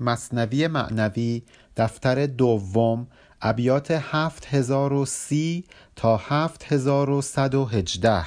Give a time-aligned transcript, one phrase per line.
[0.00, 1.42] مصنوی معنوی
[1.76, 3.06] دفتر دوم
[3.42, 5.64] ابیات 7030
[5.96, 8.26] تا 7118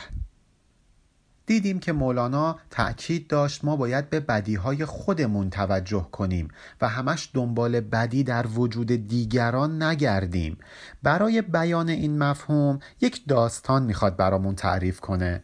[1.45, 6.47] دیدیم که مولانا تأکید داشت ما باید به بدیهای خودمون توجه کنیم
[6.81, 10.57] و همش دنبال بدی در وجود دیگران نگردیم.
[11.03, 15.43] برای بیان این مفهوم یک داستان می‌خواد برامون تعریف کنه.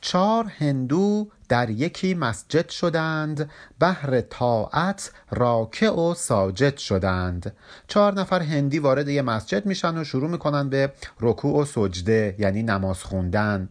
[0.00, 7.56] چهار هندو در یکی مسجد شدند بهر طاعت راکع و ساجد شدند.
[7.88, 12.62] چهار نفر هندی وارد یه مسجد میشن و شروع می‌کنن به رکوع و سجده یعنی
[12.62, 13.68] نماز خوندن.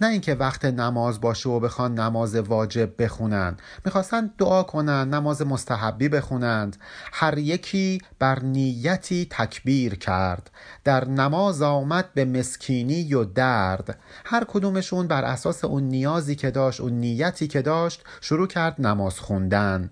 [0.00, 3.56] نه اینکه وقت نماز باشه و بخوان نماز واجب بخونن.
[3.84, 6.76] می‌خواستن دعا کنن نماز مستحبی بخونند.
[7.12, 10.50] هر یکی بر نیتی تکبیر کرد.
[10.84, 13.98] در نماز آمد به مسکینی و درد.
[14.24, 19.20] هر کدومشون بر اساس اون نیازی که داشت اون نیتی که داشت شروع کرد نماز
[19.20, 19.90] خوندن.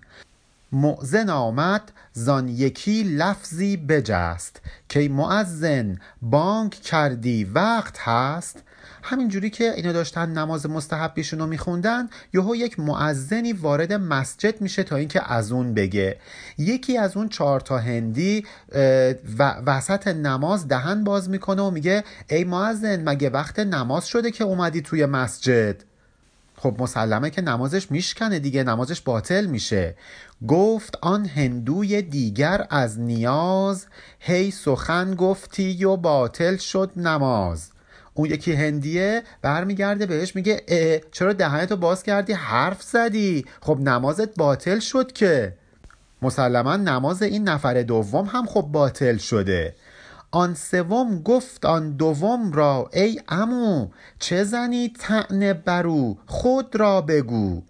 [0.71, 4.61] مؤذن آمد زان یکی لفظی بجست.
[4.89, 8.63] که معزن بانک کردی وقت هست؟
[9.05, 14.95] همینجوری که اینا داشتن نماز مستحبیشون رو میخوندن یهو یک معزنی وارد مسجد میشه تا
[14.95, 16.17] اینکه از اون بگه.
[16.57, 18.45] یکی از اون چهار تا هندی
[19.37, 24.43] و وسط نماز دهن باز می‌کنه و میگه ای معزن مگه وقت نماز شده که
[24.43, 25.75] اومدی توی مسجد؟
[26.57, 29.95] خب مسلمه که نمازش میشکنه دیگه نمازش باطل میشه.
[30.47, 33.85] گفت آن هندوی دیگر از نیاز
[34.19, 37.74] هی سخن گفتی و باطل شد نماز.
[38.17, 43.45] اون یکی هندیه برمیگرده بهش میگه اه چرا دهنتو باز کردی؟ حرف زدی.
[43.61, 45.53] خب نمازت باطل شد که.
[46.21, 49.75] مسلما نماز این نفر دوم هم خب باطل شده.
[50.31, 57.61] آن سوم گفت آن دوم را ای امو چه زنی تعنه برو خود را بگو.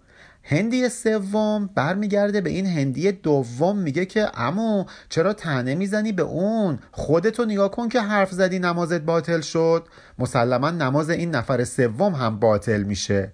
[0.48, 6.78] هندی سوم برمیگرده به این هندی دوم میگه که امو چرا تنه می‌زنی به اون؟
[6.92, 9.88] خودتو نگاه کن که حرف زدی نمازت باطل شد.
[10.18, 13.32] مسلما نماز این نفر سوم هم باطل میشه.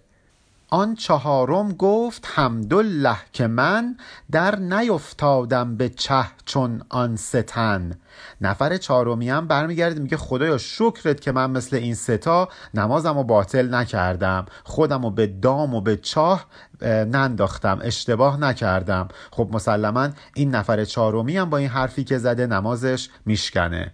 [0.73, 3.97] آن چهارم گفت حمدالله که من
[4.31, 7.99] در نیفتادم به چه چون آن ستن
[8.41, 13.75] نفر چهارمی هم برمیگرده میگه خدایا شکرت که من مثل این ستا نمازم رو باطل
[13.75, 14.47] نکردم.
[14.65, 16.47] خودم رو به دام و به چاه
[16.83, 19.09] ننداختم اشتباه نکردم.
[19.31, 23.93] خب مسلما این نفر چهارمی هم با این حرفی که زده نمازش میشکنه.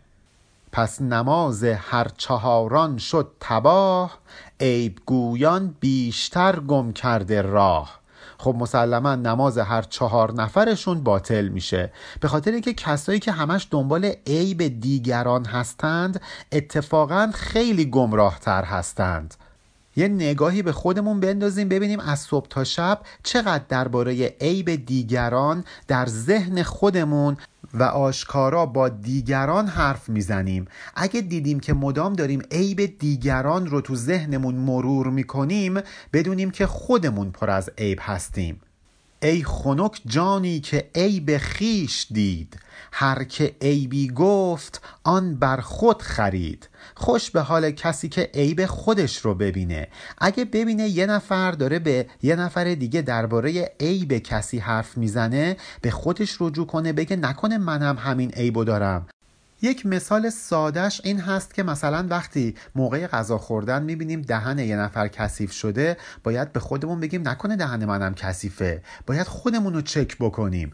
[0.73, 4.19] پس نماز هر چهاران شد تباه
[4.61, 7.99] عیب گویان بیشتر گم کرده راه.
[8.39, 11.93] خب مسلما نماز هر چهار نفرشون باطل میشه.
[12.21, 16.21] به خاطر اینکه کسایی که همش دنبال عیب دیگران هستند
[16.53, 19.35] اتفاقا خیلی گمراه تر هستند.
[19.97, 26.07] یه نگاهی به خودمون بندازیم ببینیم از صبح تا شب چقدر درباره عیب دیگران در
[26.07, 27.37] ذهن خودمون
[27.75, 30.65] و آشکارا با دیگران حرف می‌زنیم.
[30.97, 35.81] اگه دیدیم که مدام داریم عیب دیگران رو تو ذهنمون مرور می‌کنیم
[36.13, 38.61] بدونیم که خودمون پر از عیب هستیم.
[39.23, 42.61] ای خنک جانی که عیب خیش دید.
[42.93, 46.69] هر که عیبی گفت آن بر خود خرید.
[46.95, 49.89] خوش به حال کسی که عیب خودش رو ببینه.
[50.19, 55.91] اگه ببینه یه نفر داره به یه نفر دیگه درباره عیب کسی حرف می‌زنه به
[55.91, 59.07] خودش رجوع کنه بگه نکنه منم همین عیبو دارم.
[59.63, 65.09] یک مثال سادش این هست که مثلا وقتی موقع غذا خوردن می‌بینیم دهن یه نفر
[65.09, 68.83] کثیف شده باید به خودمون بگیم نکنه دهن منم کثیفه.
[69.07, 70.73] باید خودمون رو چک بکنیم.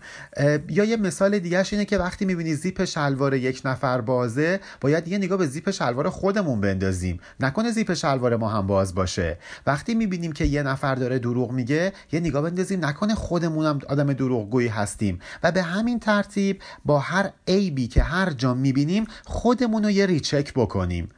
[0.68, 5.18] یا یه مثال دیگهش اینه که وقتی می‌بینی زیپ شلوار یک نفر بازه باید یه
[5.18, 7.20] نگاه به زیپ شلوار خودمون بندازیم.
[7.40, 9.38] نکنه زیپ شلوار ما هم باز باشه.
[9.66, 14.68] وقتی می‌بینیم که یه نفر داره دروغ میگه یه نگاه بندازیم نکنه خودمونم آدم دروغگویی
[14.68, 15.18] هستیم.
[15.42, 20.06] و به همین ترتیب با هر عیبی که هر جا می می‌بینیم خودمون رو یه
[20.06, 21.08] ریچک بکنیم.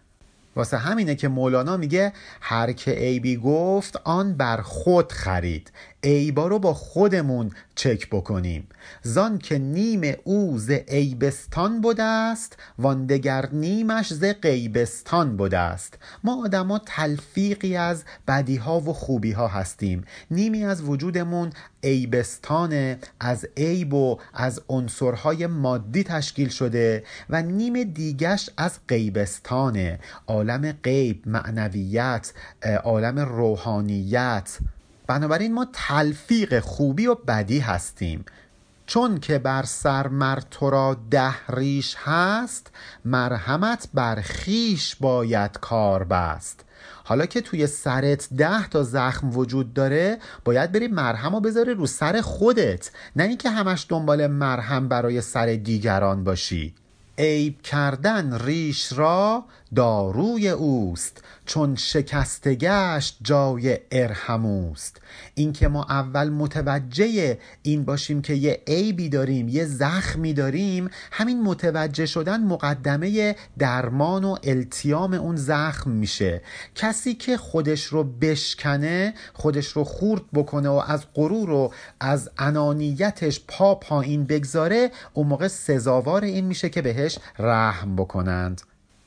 [0.56, 5.72] واسه همینه که مولانا میگه هر که عیبی گفت آن بر خود خرید.
[6.06, 8.68] عیبا رو با خودمون چک بکنیم.
[9.02, 15.98] زان که نیم او ز عیبستان بوده است واندگر نیمش ز غیبستان بوده است.
[16.24, 20.04] ما آدما تلفیقی از بدی ها و خوبی ها هستیم.
[20.30, 21.50] نیمی از وجودمون
[21.84, 29.98] عیبستان از عیب و از عنصرهای مادی تشکیل شده و نیم دیگش از غیبستانه.
[30.26, 32.32] عالم غیب معنویت
[32.84, 34.58] عالم روحانیت.
[35.06, 38.24] بنابراین ما تلفیق خوبی و بدی هستیم.
[38.86, 42.70] چون که بر سر مر تو را ده ریش هست
[43.04, 46.64] مرحمت بر خیش باید کار بست.
[47.04, 51.86] حالا که توی سرت ده تا زخم وجود داره باید بری مرهم رو بذاری رو
[51.86, 52.90] سر خودت.
[53.16, 56.74] نه اینکه همش دنبال مرهم برای سر دیگران باشی.
[57.18, 59.44] عیب کردن ریش را
[59.76, 65.00] داروی اوست چون شکسته گشت جای ارهموست
[65.34, 71.42] این که ما اول متوجه این باشیم که یه عیبی داریم یه زخمی داریم همین
[71.42, 76.42] متوجه شدن مقدمه درمان و التیام اون زخم میشه.
[76.74, 83.40] کسی که خودش رو بشکنه خودش رو خورد بکنه و از غرور و از انانیتش
[83.48, 88.62] پا پایین بگذاره اون موقع سزاوار این میشه که بهش رحم بکنند.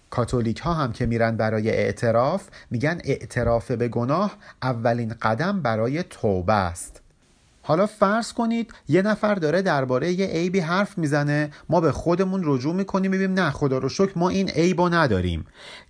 [0.09, 6.53] کاتولیک ها هم که میرن برای اعتراف میگن اعتراف به گناه اولین قدم برای توبه
[6.53, 7.01] است.
[7.61, 12.75] حالا فرض کنید یه نفر داره درباره یه عیبی حرف می‌زنه ما به خودمون رجوع
[12.75, 15.45] می‌کنیم می‌بینیم نه خدا رو شکر ما این عیبو نداریم.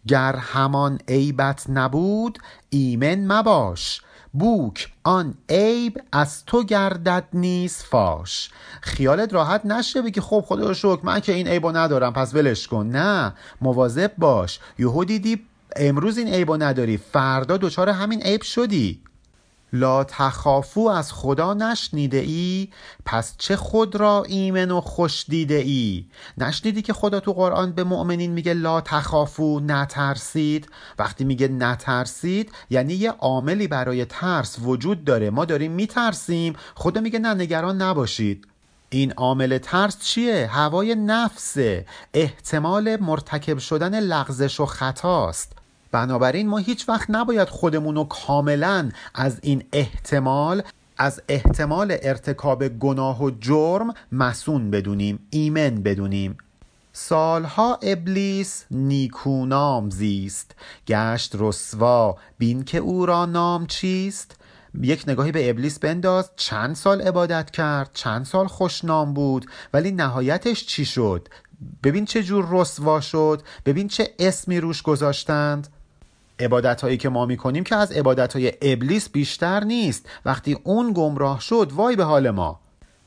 [0.08, 2.40] گر همان عیبت نبود
[2.70, 4.02] ایمن مباش.
[4.34, 8.50] بوک آن عیب از تو گردد نیست فاش.
[8.82, 12.68] خیالت راحت نشه بگی خب خدا رو شکر من که این عیبو ندارم پس ولش
[12.68, 12.88] کن.
[12.88, 14.60] نه مواظب باش.
[14.80, 15.46] یهو دیدی
[15.76, 19.02] امروز این عیبو نداری فردا دچار همین عیب شدی.
[19.74, 22.70] لا تخافو از خدا نشنیده ای؟
[23.06, 26.06] پس چه خود را ایمن و خوش دیده ای؟
[26.38, 30.70] نشنیدی که خدا تو قرآن به مؤمنین میگه لا تخافو نترسید؟
[31.00, 35.30] وقتی میگه نترسید یعنی یه عاملی برای ترس وجود داره.
[35.30, 36.56] ما داریم میترسیم.
[36.76, 38.48] خدا میگه نه نگران نباشید.
[38.90, 41.86] این عامل ترس چیه؟ هوای نفسه.
[42.14, 45.59] احتمال مرتکب شدن لغزش و خطاست.
[45.92, 50.62] بنابراین ما هیچ وقت نباید خودمون رو کاملا از این احتمال
[50.98, 56.38] از احتمال ارتکاب گناه و جرم مسون بدونیم ایمن بدونیم.
[56.94, 60.56] سالها ابلیس نیکونام زیست
[60.88, 64.36] گشت رسوا بین که او را نام چیست؟
[64.82, 70.66] یک نگاهی به ابلیس بنداز چند سال عبادت کرد چند سال خوشنام بود ولی نهایتش
[70.66, 71.28] چی شد؟
[71.84, 75.68] ببین چه جور رسوا شد ببین چه اسمی روش گذاشتند.
[76.40, 80.10] عبادت هایی که ما می‌کنیم که از عبادت های ابلیس بیشتر نیست.
[80.26, 82.60] وقتی اون گمراه شد وای به حال ما.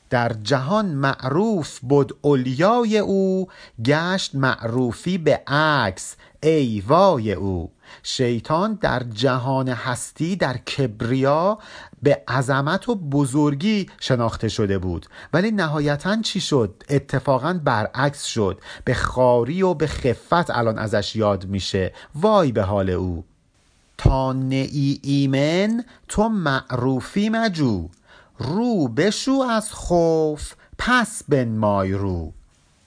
[0.09, 3.47] در جهان معروف بود اولیای او
[3.85, 7.71] گشت معروفی به عکس ای وای او.
[8.03, 11.57] شیطان در جهان هستی در کبریا
[12.03, 15.05] به عظمت و بزرگی شناخته شده بود.
[15.33, 18.59] ولی نهایتا چی شد؟ اتفاقا برعکس شد.
[18.85, 21.93] به خاری و به خفت الان ازش یاد میشه.
[22.15, 23.23] وای به حال او.
[23.97, 27.89] تا نئی ایمن تو معروفی مجو.
[28.39, 32.33] رو بشو از خوف پس بنمای رو.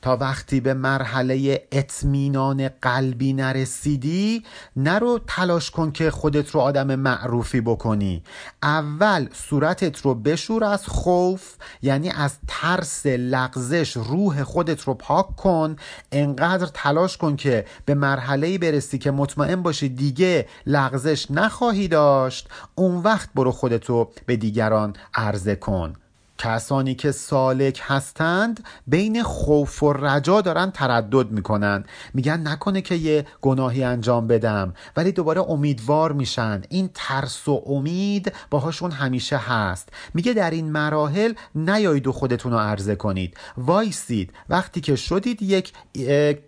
[0.06, 4.42] تا وقتی به مرحله اطمینان قلبی نرسیدی
[4.76, 8.22] نرو تلاش کن که خودت رو آدم معروفی بکنی.
[8.62, 15.76] اول صورتت رو بشور از خوف یعنی از ترس لغزش روح خودت رو پاک کن.
[16.12, 22.48] انقدر تلاش کن که به مرحله برسی که مطمئن باشی دیگه لغزش نخواهی داشت.
[22.74, 25.94] اون وقت برو خودت رو به دیگران عرضه کن.
[26.38, 31.84] کسانی که سالک هستند بین خوف و رجا دارن تردد می‌کنن.
[32.14, 36.62] میگن نکنه که یه گناهی انجام بدم ولی دوباره امیدوار میشن.
[36.68, 39.88] این ترس و امید باهاشون همیشه هست.
[40.14, 43.36] میگه در این مراحل نیایید و خودتون رو عرضه کنید.
[43.56, 44.32] وایسید.
[44.48, 45.72] وقتی که شدید یک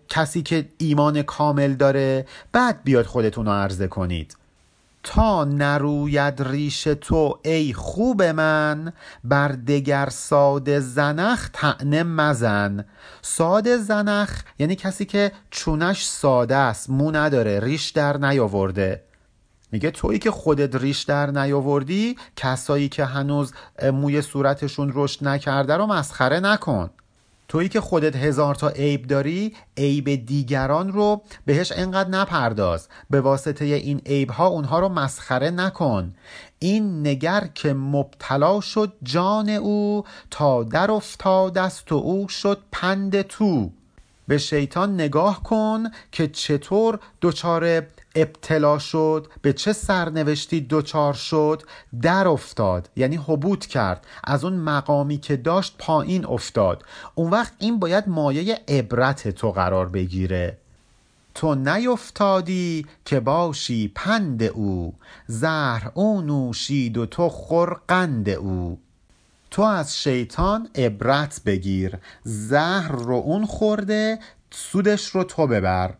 [0.09, 4.38] کسی که ایمان کامل داره بعد بیاد خودتون رو عرضه کنید.
[5.09, 8.93] تا نروید ریش تو ای خوب من
[9.25, 12.85] بر دگر ساده زنخ تعنه مزن.
[13.23, 19.05] ساده زنخ یعنی کسی که چونش ساده است مو نداره ریش در نیاورده.
[19.73, 23.53] میگه تویی که خودت ریش در نیاوردی کسایی که هنوز
[23.93, 26.91] موی صورتشون رشد نکرده رو مسخره نکن.
[27.49, 32.89] تویی که خودت هزار تا عیب داری عیب دیگران رو بهش انقدر نپرداز.
[33.11, 36.15] به واسطه این عیب ها اونها رو مسخره نکن.
[36.59, 43.23] این نگر که مبتلا شد جان او تا در افتاد است و او شد پند
[43.23, 43.71] تو.
[44.29, 47.81] به شیطان نگاه کن که چطور دچار
[48.21, 51.63] ابتلا شد به چه سرنوشتی دچار شد
[52.03, 54.07] در افتاد یعنی حبوط کرد.
[54.25, 56.85] از اون مقامی که داشت پایین افتاد.
[57.15, 60.59] اون وقت این باید مایه عبرت تو قرار بگیره.
[61.35, 64.95] تو نیفتادی که باشی پند او.
[65.27, 68.79] زهر او نوشید و تو خرقند او.
[69.51, 71.99] تو از شیطان عبرت بگیر.
[72.25, 74.19] زهر رو اون خورده
[74.51, 75.95] سودش رو تو ببر.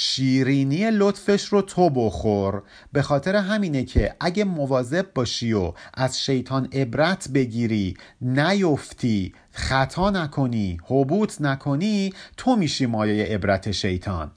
[0.00, 2.62] شیرینی لطفش رو تو بخور.
[2.92, 10.78] به خاطر همینه که اگه مواظب باشی و از شیطان عبرت بگیری نیفتی خطا نکنی
[10.84, 14.30] حبوط نکنی تو میشی مایه عبرت شیطان.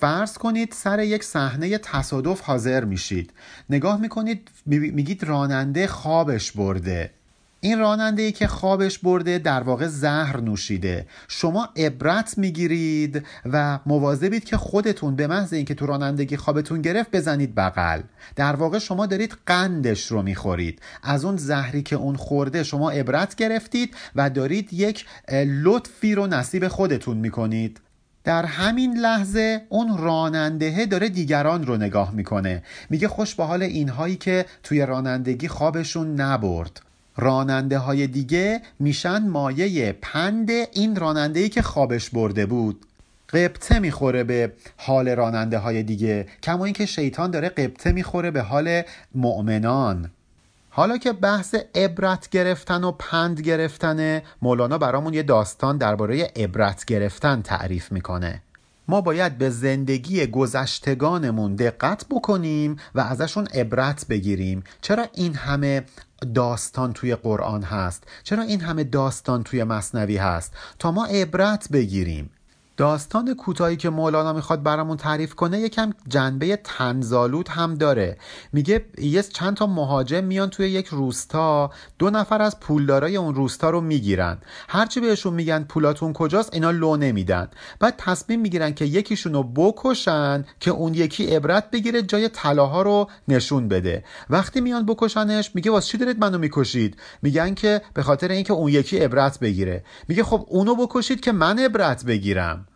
[0.00, 3.32] فرض کنید سر یک صحنه تصادف حاضر میشید.
[3.70, 7.10] نگاه می‌کنید میگید راننده خوابش برده.
[7.60, 11.06] این راننده ای که خوابش برده در واقع زهر نوشیده.
[11.28, 17.54] شما عبرت می‌گیرید و مواظبید که خودتون به محض اینکه تو رانندگی خوابتون گرفت بزنید
[17.54, 18.00] بغل.
[18.36, 20.82] در واقع شما دارید قندش رو می‌خورید.
[21.02, 25.06] از اون زهری که اون خورده شما عبرت گرفتید و دارید یک
[25.46, 27.80] لطفی رو نصیب خودتون می‌کنید.
[28.24, 32.62] در همین لحظه اون رانندهه داره دیگران رو نگاه می‌کنه.
[32.90, 36.80] میگه خوش به حال اینهایی که توی رانندگی خوابشون نبرد.
[37.18, 42.86] راننده های دیگه میشن مایه پند این راننده ای که خوابش برده بود.
[43.28, 48.82] قبطه می‌خوره به حال راننده های دیگه کما اینکه شیطان داره قبطه می‌خوره به حال
[49.14, 50.10] مؤمنان.
[50.70, 57.42] حالا که بحث عبرت گرفتن و پند گرفتن مولانا برامون یه داستان درباره عبرت گرفتن
[57.42, 58.42] تعریف می‌کنه.
[58.88, 64.64] ما باید به زندگی گذشتگانمون دقت بکنیم و ازشون عبرت بگیریم.
[64.80, 65.84] چرا این همه
[66.34, 72.30] داستان توی قرآن هست؟ چرا این همه داستان توی مصنوی هست؟ تا ما عبرت بگیریم.
[72.78, 78.18] داستان کوتاهی که مولانا می‌خواد برامون تعریف کنه یکم جنبه تنزالود هم داره.
[78.52, 83.70] میگه یه چند تا مهاجم میان توی یک روستا دو نفر از پولدارای اون روستا
[83.70, 84.38] رو می‌گیرن.
[84.68, 87.48] هرچی بهشون میگن پولاتون کجاست اینا لو نمیدن.
[87.80, 93.08] بعد تصمیم می‌گیرن که یکیشون رو بکشن که اون یکی عبرت بگیره جای طلاها رو
[93.28, 94.04] نشون بده.
[94.30, 98.68] وقتی میان بکشنش میگه واسه چی دارید منو می‌کشید؟ میگن که به خاطر اینکه اون
[98.68, 99.84] یکی عبرت بگیره.
[100.08, 102.67] میگه خب اونو بکشید که من عبرت بگیرم.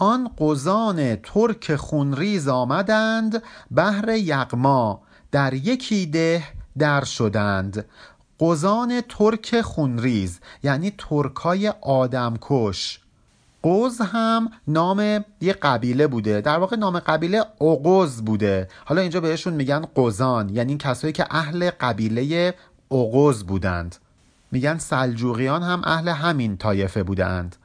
[0.00, 5.02] آن قزان ترک خونریز آمدند بهر یغما.
[5.32, 6.44] در یکی ده
[6.78, 7.84] در شدند.
[8.40, 13.00] قزان ترک خونریز یعنی ترکای آدمکش
[13.62, 16.40] قوز هم نام یه قبیله بوده.
[16.40, 18.68] در واقع نام قبیله اقوز بوده.
[18.84, 22.54] حالا اینجا بهشون میگن قزان یعنی کسایی که اهل قبیله
[22.90, 23.96] اقوز بودند.
[24.52, 27.56] میگن سلجوقیان هم اهل همین طایفه بودند.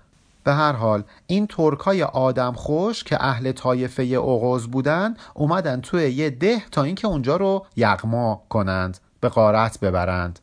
[0.44, 6.30] به هر حال این ترکای آدم خوش که اهل طایفه اغوز بودن اومدن توی یه
[6.30, 10.40] ده تا اینکه اونجا رو یغما کنند به قارت ببرند.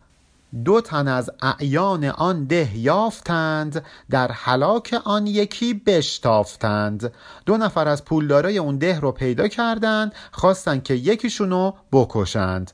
[0.64, 7.12] دو تن از اعیان آن ده یافتند در حلاک آن یکی بشتافتند.
[7.46, 12.72] دو نفر از پولدارای اون ده رو پیدا کردند خواستن که یکیشونو بکشند.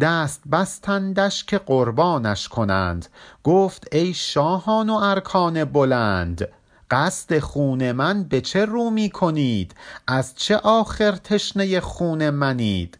[0.00, 3.06] دست بستندش که قربانش کنند.
[3.44, 6.48] گفت ای شاهان و ارکان بلند.
[6.90, 9.74] قصد خون من به چه رو می کنید؟
[10.06, 12.98] از چه آخر تشنه خون منید؟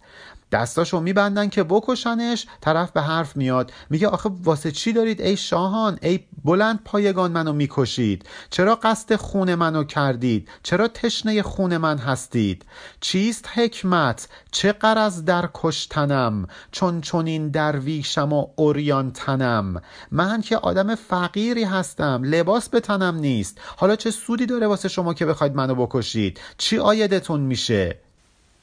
[0.52, 5.98] دستاشو میبندن که بکشنش طرف به حرف میاد میگه آخه واسه چی دارید ای شاهان
[6.02, 8.28] ای بلند پایگان منو می‌کشید.
[8.50, 12.64] چرا قصد خون منو کردید؟ چرا تشنه خون من هستید؟
[13.00, 19.82] چیست حکمت؟ چه قرض در کشتنم؟ چون چونین درویشم و اوریان تنم.
[20.10, 23.60] من که آدم فقیری هستم لباس به تنم نیست.
[23.76, 28.07] حالا چه سودی داره واسه شما که بخواید منو بکشید؟ چی آیدتون میشه؟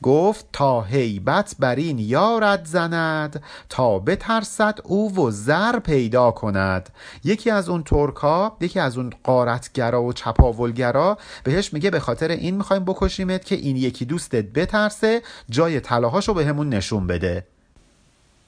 [0.03, 6.89] گفت تا هیبت بر این یارد زند تا بترسد او و زر پیدا کند.
[7.23, 12.57] یکی از اون ترکا یکی از اون قارتگرا و چپاولگرا بهش میگه به خاطر این
[12.57, 17.47] می‌خوایم بکشیمت که این یکی دوستت بترسه جای طلاهاشو همون نشون بده.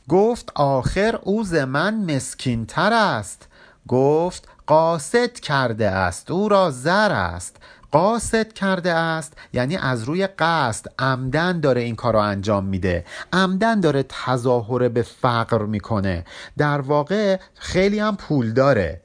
[0.09, 3.47] گفت آخر او ز من مسکین تر است.
[3.87, 7.55] گفت قاصد کرده است او را زر است.
[7.91, 13.05] قاصد کرده است یعنی از روی قصد عمدن داره این کار رو انجام میده.
[13.33, 16.25] عمدن داره تظاهر به فقر می‌کنه.
[16.57, 19.01] در واقع خیلی هم پول داره.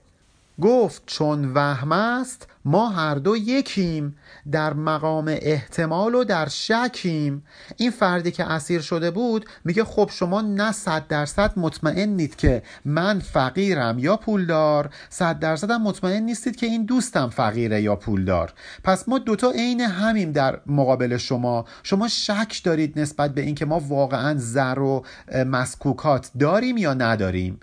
[0.63, 4.17] گفت چون وهم است ما هر دو یکیم
[4.53, 7.45] در مقام احتمال و در شکیم.
[7.77, 13.19] این فردی که اسیر شده بود میگه خب شما نه صد درصد مطمئنید که من
[13.19, 18.53] فقیرم یا پولدار صد درصد مطمئن نیستید که این دوستم فقیره یا پولدار.
[18.85, 21.65] پس ما دوتا عین همیم در مقابل شما.
[21.83, 25.05] شما شک دارید نسبت به اینکه ما واقعا زر و
[25.47, 27.61] مسکوکات داریم یا نداریم.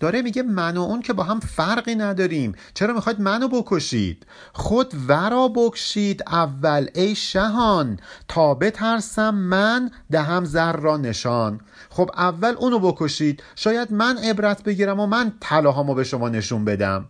[0.00, 2.54] داره میگه من و اون که با هم فرقی نداریم.
[2.74, 8.00] چرا می‌خواید منو بکشید؟ خود ورا بکشید اول ای شهان.
[8.28, 11.60] تا بترسم من دهم زر را نشان.
[11.90, 13.42] خب اول اونو بکشید.
[13.56, 17.08] شاید من عبرت بگیرم و من طلاهامو به شما نشون بدم.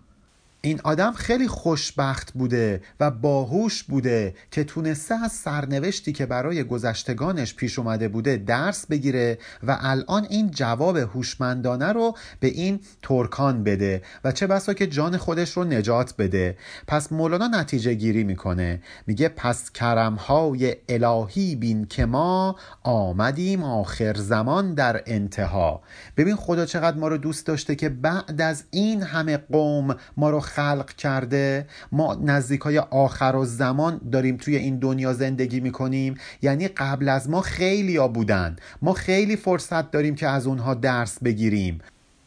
[0.61, 7.55] این آدم خیلی خوشبخت بوده و باهوش بوده که تونسته از سرنوشتی که برای گذشتگانش
[7.55, 14.03] پیش اومده بوده درس بگیره و الان این جواب هوشمندانه رو به این ترکان بده
[14.25, 16.57] و چه بسا که جان خودش رو نجات بده.
[16.87, 18.83] پس مولانا نتیجه گیری می‌کنه.
[19.07, 25.83] میگه پس کرمهای الهی بین که ما آمدیم آخر زمان در انتها.
[26.17, 30.41] ببین خدا چقدر ما رو دوست داشته که بعد از این همه قوم ما رو
[30.49, 31.67] خلق کرده.
[31.93, 36.15] ما نزدیک های آخر و زمان داریم توی این دنیا زندگی می‌کنیم.
[36.43, 38.57] یعنی قبل از ما خیلی ها بودن.
[38.83, 41.81] ما خیلی فرصت داریم که از اونها درس بگیریم.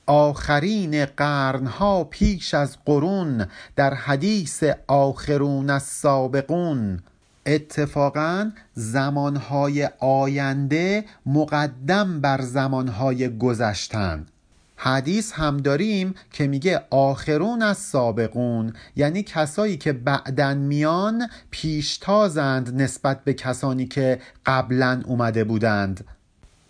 [0.05, 6.99] آخرین قرنها پیش از قرون در حدیث آخرون از سابقون
[7.45, 14.25] اتفاقا زمانهای آینده مقدم بر زمانهای گذشتن.
[14.83, 23.23] حدیث هم داریم که میگه آخرون از سابقون یعنی کسایی که بعدن میان پیشتازند نسبت
[23.23, 26.05] به کسانی که قبلا اومده بودند.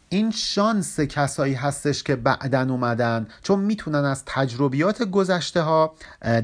[0.10, 5.94] این شانس کسایی هستش که بعدن اومدن چون می‌تونن از تجربیات گذشته ها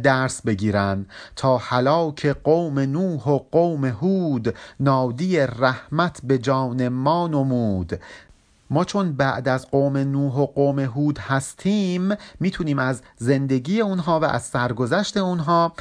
[0.04, 1.06] درس بگیرن.
[1.36, 8.00] تا هلاک قوم نوح و قوم هود نادی رحمت به جان ما نمود.
[8.70, 14.26] ما چون بعد از قوم نوح و قوم هود هستیم می‌تونیم از زندگی اونها و
[14.26, 15.74] از سرگذشت اونها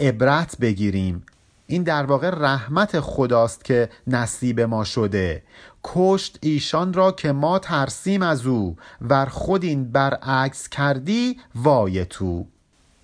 [0.00, 1.22] عبرت بگیریم.
[1.66, 5.42] این در واقع رحمت خداست که نصیب ما شده.
[5.84, 12.46] کشت ایشان را که ما ترسیم از او ور خود این برعکس کردی وای تو.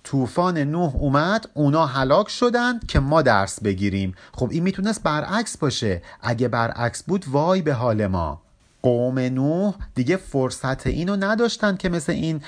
[0.03, 4.15] طوفان نوح اومد اونا هلاک شدند که ما درس بگیریم.
[4.33, 6.01] خب این می‌تونست برعکس باشه.
[6.21, 8.41] اگه برعکس بود وای به حال ما.
[8.81, 12.41] قوم نوح دیگه فرصت اینو نداشتن که مثل این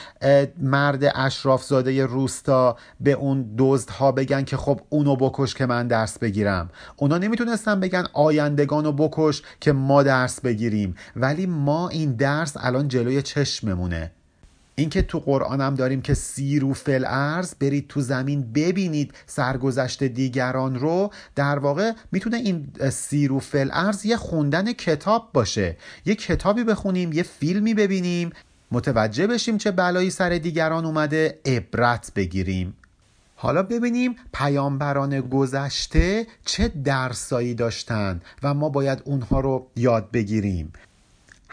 [0.58, 6.70] مرد اشرافزاده روستا به اون دزدها بگن که خب اونو بکش که من درس بگیرم.
[6.96, 10.96] اونا نمی‌تونستن بگن آیندگانو بکش که ما درس بگیریم.
[11.16, 14.12] ولی ما این درس الان جلوی چشممونه.
[14.82, 20.76] اینکه تو قرآن هم داریم که سیرو فل ارز برید تو زمین ببینید سرگذشت دیگران
[20.76, 25.78] رو در واقع می‌تونه این سیرو فل ارز یه خوندن کتاب باشه.
[26.06, 28.30] یه کتابی بخونیم یه فیلمی ببینیم
[28.72, 32.74] متوجه بشیم چه بلایی سر دیگران اومده عبرت بگیریم.
[33.36, 40.74] حالا ببینیم پیامبران گذشته چه درسایی داشتن و ما باید اونها رو یاد بگیریم.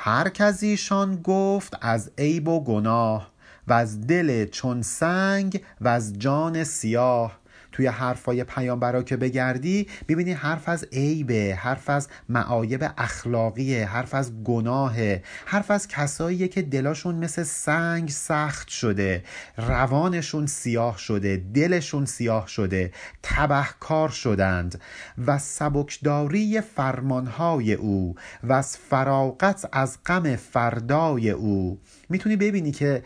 [0.00, 3.30] هر کزیشان گفت از عیب و گناه
[3.68, 7.38] و از دل چون سنگ و از جان سیاه.
[7.78, 14.44] توی حرفای پیامبرا که بگردی ببینی حرف از عیبه حرف از معایب اخلاقیه حرف از
[14.44, 19.24] گناهه حرف از کساییه که دلاشون مثل سنگ سخت شده
[19.56, 24.80] روانشون سیاه شده دلشون سیاه شده تبهکار شدند
[25.26, 28.14] و سبکداری فرمانهای او
[28.44, 31.78] و از فراغت از غم فردای او.
[32.08, 33.02] می‌تونی ببینی که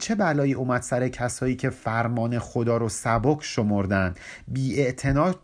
[0.00, 4.14] چه بلایی اومد سر کسایی که فرمان خدا رو سبک شمردن.
[4.48, 4.94] بی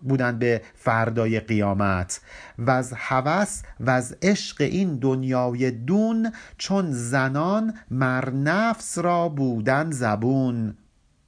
[0.02, 2.20] بودن به فردای قیامت.
[2.58, 9.90] و از هوس و از عشق این دنیای دون چون زنان مر نفس را بودن
[9.90, 10.76] زبون.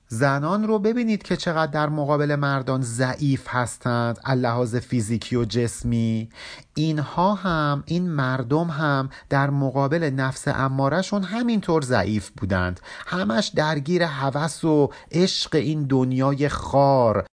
[0.09, 6.29] زنان رو ببینید که چقدر در مقابل مردان ضعیف هستند اللحاظ فیزیکی و جسمی.
[6.75, 12.81] اینها هم این مردم هم در مقابل نفس امارشون همینطور ضعیف بودند.
[13.07, 17.27] همش درگیر هوس و عشق این دنیای خار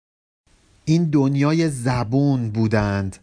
[0.84, 3.16] این دنیای زبون بودند.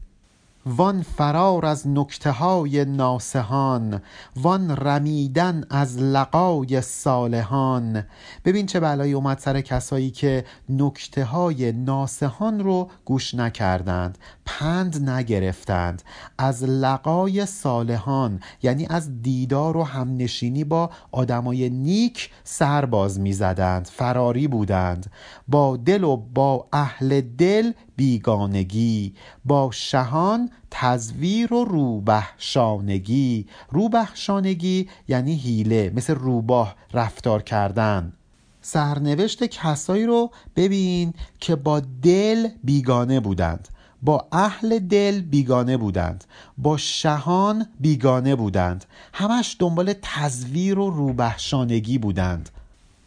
[0.67, 4.01] وان فرار از نکته های ناسهان
[4.35, 8.03] وان رمیدن از لقای صالحان.
[8.45, 16.03] ببین چه بلایی اومد سر کسایی که نکته های ناسهان رو گوش نکردند پند نگرفتند.
[16.37, 24.47] از لقای صالحان یعنی از دیدار و همنشینی با آدمای نیک سر باز می‌زدند فراری
[24.47, 25.11] بودند.
[25.47, 29.13] با دل و با اهل دل بیگانگی
[29.45, 33.45] با شهان تزویر و روبهشانگی.
[33.71, 38.13] روبهشانگی یعنی هیله مثل روباه رفتار کردن.
[38.61, 43.67] سرنوشت کسایی رو ببین که با دل بیگانه بودند.
[44.01, 46.23] با اهل دل بیگانه بودند.
[46.57, 48.85] با شهان بیگانه بودند.
[49.13, 52.49] همش دنبال تزویر و روبهشانگی بودند.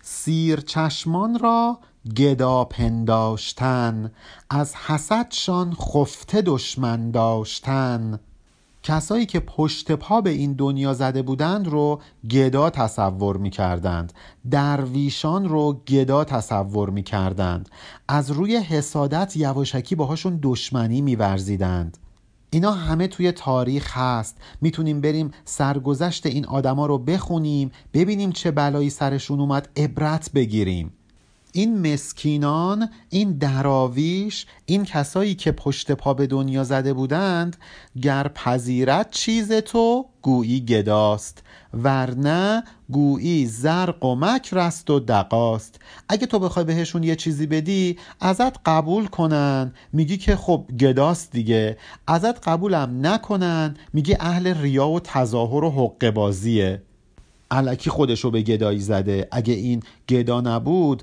[0.03, 1.79] سیر چشمان را
[2.17, 4.11] گدا پنداشتن
[4.51, 8.21] از حسدشان خفته دشمن داشتن.
[8.83, 14.13] کسایی که پشت پا به این دنیا زده بودند رو گدا تصور می کردند
[14.51, 17.69] درویشان رو گدا تصور می کردند
[18.09, 21.99] از روی حسادت یواشکی باهاشون دشمنی می ورزیدند
[22.51, 24.37] اینا همه توی تاریخ هست.
[24.61, 30.93] می‌تونیم بریم سرگذشت این آدما رو بخونیم ببینیم چه بلایی سرشون اومد عبرت بگیریم.
[31.53, 37.57] این مسکینان این دراویش این کسایی که پشت پا به دنیا زده بودند
[38.03, 41.43] گر پذیرت چیز تو گویی گداست.
[41.75, 48.69] ورنه گویی زرق و مکر و دقاست اگه تو بخوای بهشون یه چیزی بدی ازت
[48.69, 49.73] قبول کنن.
[49.93, 51.79] میگی که خب گداست دیگه.
[52.07, 53.77] ازت قبولم نکنن.
[53.93, 56.83] میگی اهل ریا و تظاهر و حق بازیه.
[57.51, 59.29] علکی خودشو به گدایی زده.
[59.31, 61.03] اگه این گدا نبود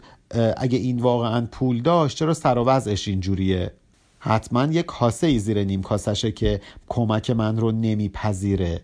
[0.57, 3.71] اگه این واقعا پول داشت چرا سر و وضعش اینجوریه؟
[4.19, 8.81] حتما یه کاسه ای زیر نیم کاسشه که کمک من رو نمیپذیره.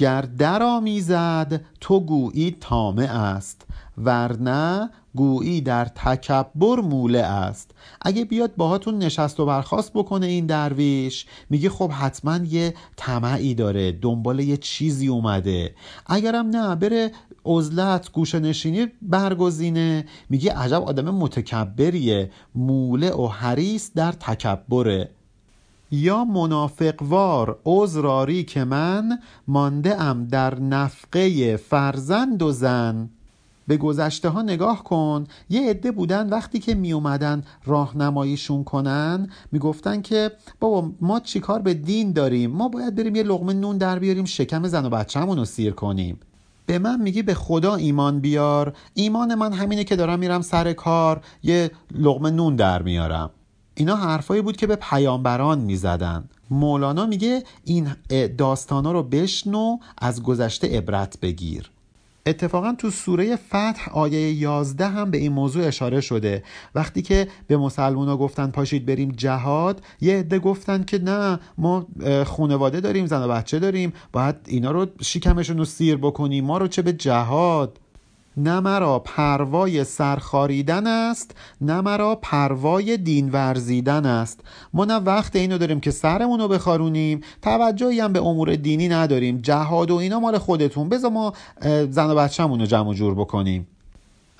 [0.00, 3.66] گر در آمیزد تو گویی تامه است
[3.98, 7.70] ورنه گویی در تکبر موله است.
[8.00, 13.92] اگه بیاد باهاتون نشست و برخواست بکنه این درویش میگه خب حتما یه طمعی داره
[13.92, 15.74] دنبال یه چیزی اومده.
[16.06, 17.12] اگرم نه بره
[17.44, 20.04] عزلت گوشه نشینی برگزینه.
[20.28, 25.10] میگه عجب آدم متکبریه موله و حریص در تکبره.
[25.90, 33.10] یا منافقوار عذراری که من مانده ام در نفقه فرزند و زن.
[33.66, 40.02] به گذشته ها نگاه کن یه عده بودن وقتی که می اومدن راهنماییشون کنن می‌گفتن
[40.02, 44.24] که بابا ما چیکار به دین داریم؟ ما باید بریم یه لغمه نون در بیاریم
[44.24, 46.20] شکم زن و بچه‌مون رو سیر کنیم.
[46.66, 48.76] به من میگی به خدا ایمان بیار.
[48.94, 53.30] ایمان من همینه که دارم میرم سر کار یه لغمه نون در میارم.
[53.80, 56.24] اینا حرفایی بود که به پیامبران می‌زدن.
[56.50, 57.88] مولانا میگه این
[58.38, 61.70] داستانا رو بشنو از گذشته عبرت بگیر.
[62.26, 66.42] اتفاقا تو سوره فتح آیه 11 هم به این موضوع اشاره شده.
[66.74, 71.86] وقتی که به مسلمونا گفتن پاشید بریم جهاد یه عده گفتن که نه ما
[72.26, 76.68] خانواده داریم زن و بچه داریم باید اینا رو شکمشون رو سیر بکنیم ما رو
[76.68, 77.78] چه به جهاد؟
[78.36, 84.40] نه مرا پروای سرخاریدن است نه مرا پروای دین ورزیدن است.
[84.72, 89.38] ما نه وقت اینو داریم که سرمون رو بخارونیم توجهی هم به امور دینی نداریم.
[89.38, 90.88] جهاد و اینا مال خودتون.
[90.88, 91.32] بذار ما
[91.90, 93.66] زن و بچه‌مون رو جمع جور بکنیم.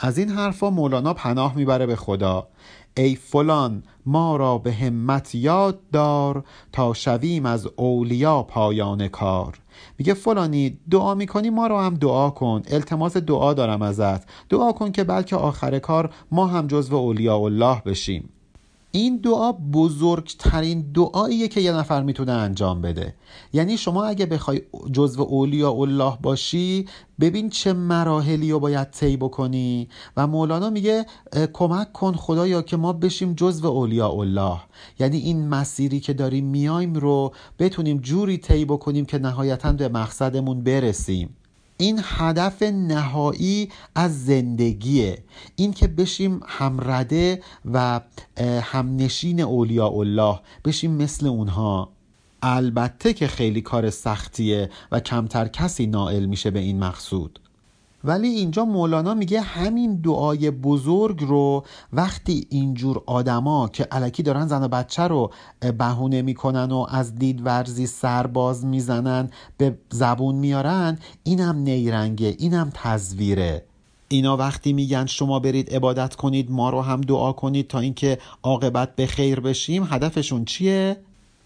[0.03, 2.49] از این حرفا مولانا پناه می‌بره به خدا.
[2.97, 9.59] ای فلان ما را به همت یاد دار تا شویم از اولیا پایان کار.
[9.99, 12.63] میگه فلانی دعا می‌کنی ما رو هم دعا کن.
[12.71, 14.29] التماس دعا دارم ازت.
[14.49, 18.29] دعا کن که بلکه آخر کار ما هم جزو اولیاء الله بشیم.
[18.93, 23.15] این دعا بزرگترین دعاییه که یه نفر می‌تونه انجام بده.
[23.53, 26.87] یعنی شما اگه بخوای جزو اولیاء الله باشی
[27.21, 29.89] ببین چه مراحلی رو باید طی بکنی.
[30.17, 31.07] و مولانا میگه
[31.53, 34.61] کمک کن خدایا که ما بشیم جزو اولیاء الله.
[34.99, 40.65] یعنی این مسیری که داریم میایم رو بتونیم جوری طی بکنیم که نهایتا به مقصدمون
[40.65, 41.37] برسیم.
[41.81, 45.25] این هدف نهایی از زندگیه.
[45.57, 48.01] این که بشیم همرده و
[48.63, 51.93] همنشین اولیاء الله بشیم مثل اونها.
[52.43, 57.41] البته که خیلی کار سختیه و کمتر کسی نائل میشه به این مقصود.
[58.05, 64.63] ولی اینجا مولانا میگه همین دعای بزرگ رو وقتی اینجور آدما که علکی دارن زن
[64.63, 65.31] و بچه رو
[65.79, 73.65] بهونه می‌کنن و از دید ورزی سرباز می‌زنن به زبون میارن اینم نیرنگه اینم تزویره.
[74.09, 78.97] اینا وقتی میگن شما برید عبادت کنید ما رو هم دعا کنید تا اینکه عاقبت
[78.97, 80.97] به خیر بشیم هدفشون چیه؟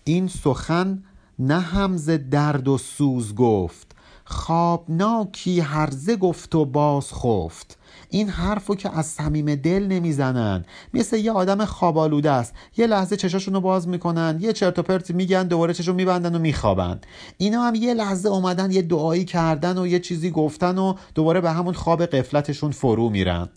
[0.04, 1.02] این سخن
[1.38, 3.93] نه همز درد و سوز گفت.
[4.24, 7.78] خوابناکی هرزه گفت و باز خفت
[8.10, 10.64] این حرفو که از صمیم دل نمی‌زنن.
[10.94, 12.54] مثل یه آدم خوابالوده است.
[12.76, 17.00] یه لحظه چشاشونو باز می‌کنن یه چرت و پرت میگن دوباره چشو میبندن و میخوابن.
[17.38, 21.50] اینا هم یه لحظه اومدن یه دعایی کردن و یه چیزی گفتن و دوباره به
[21.50, 23.48] همون خواب قفلتشون فرو میرن.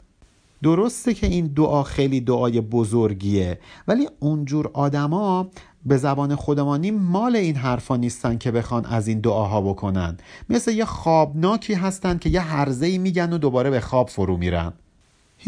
[0.64, 5.48] درسته که این دعا خیلی دعای بزرگیه ولی اونجور آدما
[5.88, 10.18] به زبان خودمانی مال این حرفا نیستن که بخوان از این دعاها بکنن.
[10.50, 12.42] مثل یه خوابناکی هستن که یه
[12.82, 14.74] ای میگن و دوباره به خواب فرو میرن.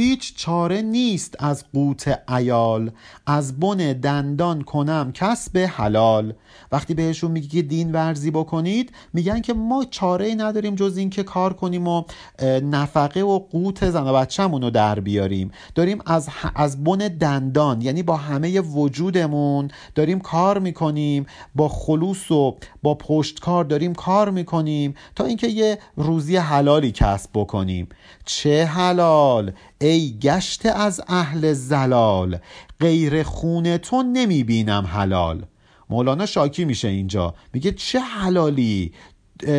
[0.02, 2.92] هیچ چاره نیست از قوت ایال
[3.26, 6.34] از بن دندان کنم کسب حلال.
[6.72, 11.54] وقتی بهشون میگی که دین ورزی بکنید میگن که ما چاره نداریم جز اینکه کار
[11.54, 12.04] کنیم و
[12.64, 15.52] نفقه و قوت زن و بچه‌مون رو در بیاریم.
[15.76, 22.58] داریم از از بن دندان یعنی با همه وجودمون داریم کار می‌کنیم با خلوص و
[22.84, 27.88] با پشتکار داریم کار می‌کنیم تا اینکه یه روزی حلالی کسب بکنیم.
[28.32, 32.40] چه حلال؟ ای گشته از اهل زلال
[32.80, 35.46] غیر خون تو نمی‌بینم حلال.
[35.90, 38.94] مولانا شاکی میشه اینجا میگه چه حلالی؟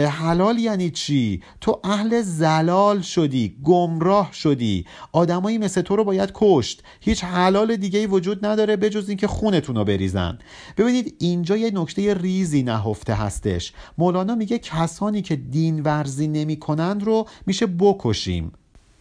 [0.09, 4.87] حلال یعنی چی؟ تو اهل زلال شدی گمراه شدی.
[5.13, 6.83] آدمایی مثل تو رو باید کشت.
[7.01, 10.39] هیچ حلال دیگه ای وجود نداره بجز اینکه خونتون رو بریزن.
[10.77, 13.73] ببینید اینجا یه نکته ریزی نهفته هستش.
[13.99, 18.53] مولانا میگه کسانی که دین ورزی نمی‌کنند رو میشه بکشیم.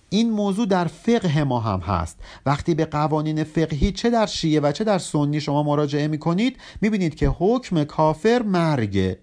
[0.10, 2.20] این موضوع در فقه ما هم هست.
[2.46, 7.16] وقتی به قوانین فقهی چه در شیعه و چه در سنی شما مراجعه می‌کنید می‌بینید
[7.16, 9.20] که حکم کافر مرگه.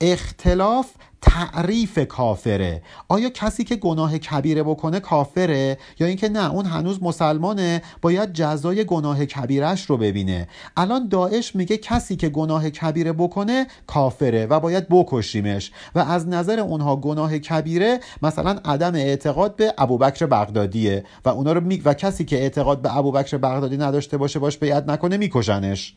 [0.00, 0.86] اختلاف
[1.22, 2.82] تعریف کافره.
[3.08, 8.84] آیا کسی که گناه کبیره بکنه کافره؟ یا اینکه نه اون هنوز مسلمانه باید جزای
[8.84, 10.48] گناه کبیرش رو ببینه.
[10.76, 15.72] الان داعش میگه کسی که گناه کبیره بکنه کافره و باید بکشیمش.
[15.94, 21.04] و از نظر اونها گناه کبیره مثلا عدم اعتقاد به ابوبکر بغدادیه.
[21.24, 21.82] و اونا رو می...
[21.84, 25.94] و کسی که اعتقاد به ابوبکر بغدادی نداشته باشه باش بیعت نکنه میکشنش.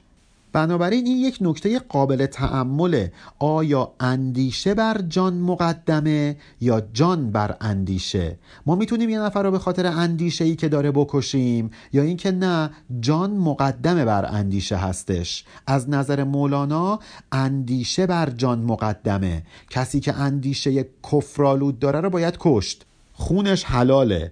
[0.54, 8.38] بنابراین این یک نکته قابل تعمله آیا اندیشه بر جان مقدمه یا جان بر اندیشه؟
[8.66, 12.70] ما می‌تونیم یه نفر رو به خاطر اندیشه ای که داره بکشیم یا اینکه نه
[13.00, 15.46] جان مقدمه بر اندیشه هستش.
[15.68, 17.00] از نظر مولانا
[17.32, 19.44] اندیشه بر جان مقدمه.
[19.70, 22.86] کسی که اندیشه کفرالود داره رو باید کشت.
[23.14, 24.32] خونش حلاله.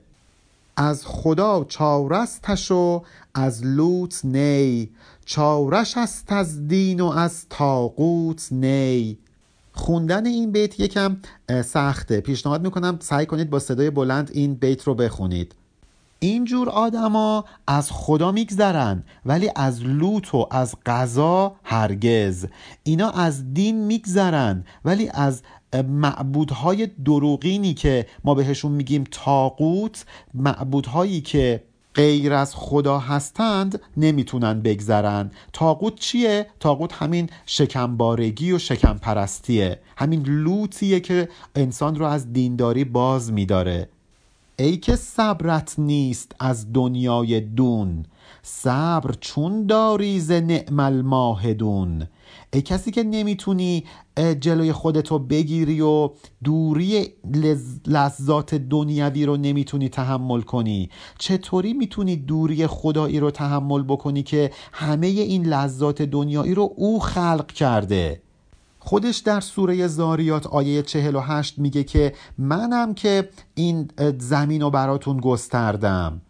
[0.77, 3.03] از خدا چارستش و
[3.33, 4.89] از لوط نی.
[5.31, 9.17] چارش است از دین و از تاقوت نی.
[9.73, 11.17] خوندن این بیت یکم
[11.65, 12.21] سخته.
[12.21, 15.55] پیشنهاد می‌کنم سعی کنید با صدای بلند این بیت رو بخونید.
[16.19, 22.45] اینجور آدما از خدا میگذرن ولی از لوط و از قضا هرگز.
[22.83, 25.41] اینا از دین میگذرن ولی از
[25.87, 31.63] معبودهای دروغینی که ما بهشون میگیم تاقوت معبودهایی که
[31.95, 35.31] غیر از خدا هستند نمی‌تونن بگذرن.
[35.53, 39.79] تاقوت چیه؟ تاقوت همین شکمبارگی و شکمپرستیه.
[39.97, 43.89] همین لوتیه که انسان رو از دینداری باز میداره.
[44.61, 48.05] ای که صبرت نیست از دنیای دون
[48.43, 52.07] صبر چون داری ز نعم الماهدون.
[52.53, 53.83] ای کسی که نمی‌تونی
[54.39, 56.09] جلوی خودتو بگیری و
[56.43, 57.07] دوری
[57.87, 60.89] لذات دنیوی رو نمی‌تونی تحمل کنی.
[61.17, 67.47] چطوری می‌تونی دوری خدایی رو تحمل بکنی که همه این لذات دنیایی رو او خلق
[67.47, 68.21] کرده؟
[68.83, 73.89] خودش در سوره زاریات آیه 48 میگه که منم که این
[74.19, 76.21] زمین رو براتون گستردم.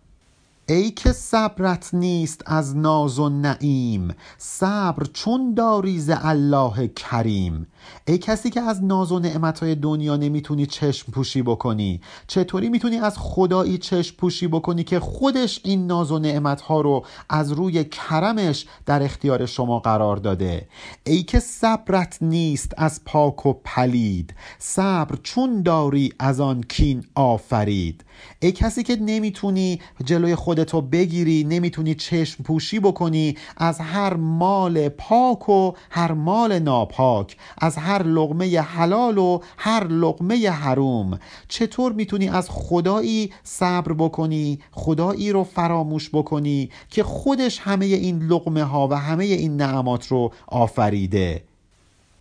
[0.66, 7.68] ای که صبرت نیست از ناز و نعیم صبر چون داری ز الله کریم.
[8.08, 13.18] ای کسی که از ناز و نعمتهای دنیا نمی‌تونی چشم پوشی بکنی چطوری می‌تونی از
[13.18, 19.04] خدایی چشم پوشی بکنی که خودش این ناز و نعمتها رو از روی کرمش در
[19.04, 20.68] اختیار شما قرار داده؟
[21.06, 28.04] ای که صبرت نیست از پاک و پلید صبر چون داری از آن کین آفرید.
[28.40, 35.50] ای کسی که نمی‌تونی جلوی خودتو بگیری نمی‌تونی چشم پوشی بکنی از هر مال پاک
[35.50, 42.50] و هر مال ناپاک از هر لغمه حلال و هر لغمه حروم چطور می‌تونی از
[42.50, 49.24] خدایی صبر بکنی خدایی رو فراموش بکنی که خودش همه این لغمه ها و همه
[49.24, 51.44] این نعمات رو آفریده؟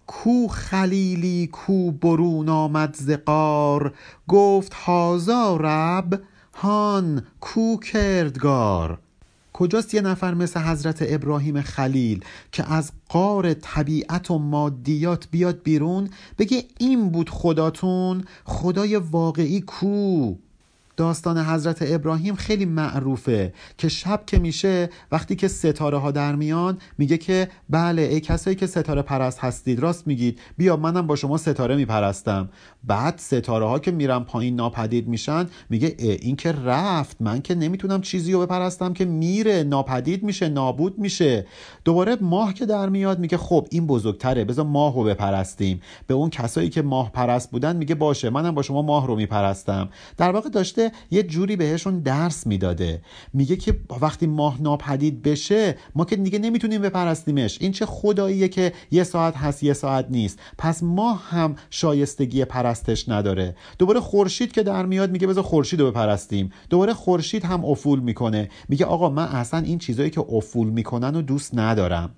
[0.06, 3.10] کو خلیلی کو برون آمد ز
[4.28, 6.20] گفت هازا رب
[6.54, 8.98] هان کو کردگار.
[9.60, 16.10] کجاست یه نفر مثل حضرت ابراهیم خلیل که از قار طبیعت و مادیات بیاد بیرون؟
[16.38, 20.34] بگه این بود خداتون خدای واقعی کو؟
[20.96, 26.78] داستان حضرت ابراهیم خیلی معروفه که شب که میشه وقتی که ستاره ها در میان
[26.98, 30.40] میگه که بله ای کسایی که ستاره پرست هستید راست میگید.
[30.56, 32.48] بیا منم با شما ستاره میپرستم.
[32.84, 37.16] بعد ستاره ها که میرن پایین ناپدید میشن میگه این که رفت.
[37.20, 39.62] من که نمی‌تونم چیزی رو بپرستم که میره.
[39.62, 41.46] ناپدید میشه نابود میشه.
[41.84, 44.44] دوباره ماه که در میاد میگه خب این بزرگتره.
[44.44, 45.80] بذار ماه رو بپرستیم.
[46.06, 49.88] به اون کسایی که ماه پرست بودن میگه باشه منم با شما ماه رو میپرستم.
[50.16, 53.02] در واقع داشته یه جوری بهشون درس می‌داده.
[53.32, 57.58] میگه که وقتی ماه ناپدید بشه ما که دیگه نمی‌تونیم بپرستیمش.
[57.60, 60.38] این چه خداییه که یه ساعت هست یه ساعت نیست.
[60.58, 63.56] پس ماه هم شایستگی پرستش نداره.
[63.78, 66.52] دوباره خورشید که در میاد میگه بذار خورشید رو بپرستیم.
[66.70, 68.48] دوباره خورشید هم افول می‌کنه.
[68.68, 72.10] میگه آقا من اصلا این چیزایی که افول می‌کنن و دوست ندارم.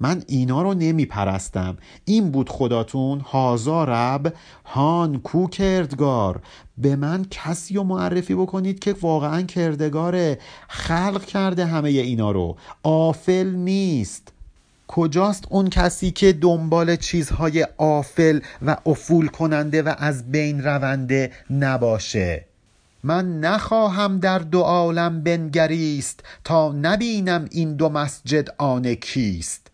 [0.00, 4.34] من اینا رو نمی پرستم این بود خداتون هازا رب
[4.64, 6.40] هان کو کردگار
[6.78, 12.56] به من کسی رو معرفی بکنید که واقعا کردگاره خلق کرده همه اینا رو.
[12.82, 14.32] آفل نیست.
[14.88, 22.44] کجاست اون کسی که دنبال چیزهای آفل و افول کننده و از بین رونده نباشه؟
[23.02, 29.66] من نخواهم در دو عالم بنگریست تا نبینم این دو مسجد آن کیست.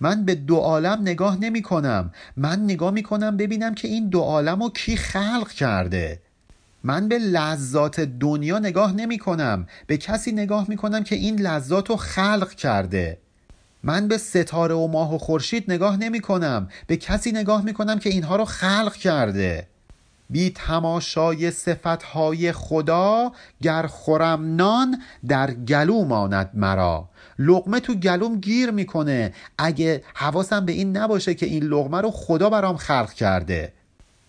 [0.00, 2.10] من به دو عالم نگاه نمی کنم.
[2.36, 6.20] من نگاه می کنم ببینم که این دو عالم رو کی خلق کرده.
[6.88, 11.90] من به لذات دنیا نگاه نمی کنم به کسی نگاه می کنم که این لذات
[11.90, 13.18] رو خلق کرده.
[13.82, 17.98] من به ستاره و ماه و خورشید نگاه نمی کنم به کسی نگاه می کنم
[17.98, 19.66] که اینها رو خلق کرده.
[20.30, 27.08] بی تماشای صفتهای خدا گر خورم نان در گلو ماند مرا.
[27.38, 29.32] لقمه تو گلوم گیر می‌کنه.
[29.58, 33.72] اگه حواسم به این نباشه که این لقمه رو خدا برام خلق کرده.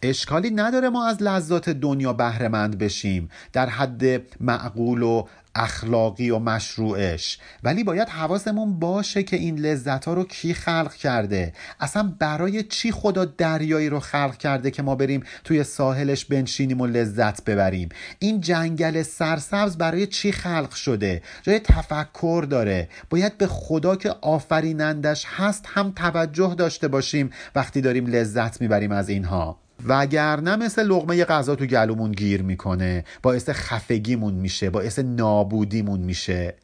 [0.01, 5.23] اشکالی نداره ما از لذات دنیا بهرهمند بشیم در حد معقول و
[5.55, 7.39] اخلاقی و مشروعش.
[7.63, 11.53] ولی باید حواسمون باشه که این لذت ها رو کی خلق کرده.
[11.79, 16.85] اصلا برای چی خدا دریایی رو خلق کرده که ما بریم توی ساحلش بنشینیم و
[16.85, 22.89] لذت ببریم؟ این جنگل سرسبز برای چی خلق شده؟ جای تفکر داره.
[23.09, 29.09] باید به خدا که آفرینندش هست هم توجه داشته باشیم وقتی داریم لذت می‌بریم از
[29.09, 29.68] اینها.
[29.87, 36.55] وگرنه مثل لغمه غذا تو گلومون گیر می‌کنه باعث خفگیمون میشه باعث نابودیمون میشه.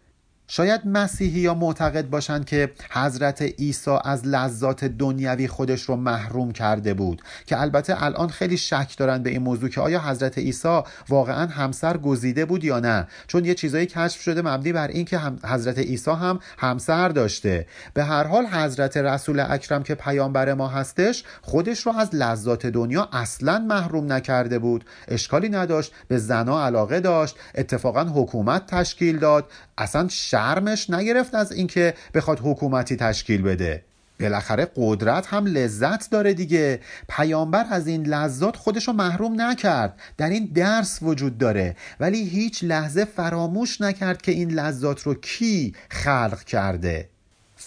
[0.48, 6.94] شاید مسیحی یا معتقد باشند که حضرت عیسی از لذات دنیوی خودش رو محروم کرده
[6.94, 11.48] بود که البته الان خیلی شک دارن به این موضوع که آیا حضرت عیسی واقعا
[11.48, 13.08] همسر گزیده بود یا نه.
[13.28, 17.68] چون یه چیزایی کشف شده مبنی بر این که حضرت عیسی هم همسر داشته.
[17.94, 23.10] به هر حال حضرت رسول اکرم که پیامبر ما هستش خودش رو از لذات دنیا
[23.14, 24.86] اصلا محروم نکرده بود.
[25.08, 27.36] اشکالی نداشت به زنا علاقه داشت.
[27.56, 29.46] اتفاقا حکومت تشکیل داد.
[29.78, 33.84] اصلا شرمش نگرفت از اینکه بخواد حکومتی تشکیل بده.
[34.20, 36.80] بالاخره قدرت هم لذت داره دیگه.
[37.10, 40.00] پیامبر از این لذات خودشو محروم نکرد.
[40.18, 41.76] در این درس وجود داره.
[42.00, 47.10] ولی هیچ لحظه فراموش نکرد که این لذات رو کی خلق کرده.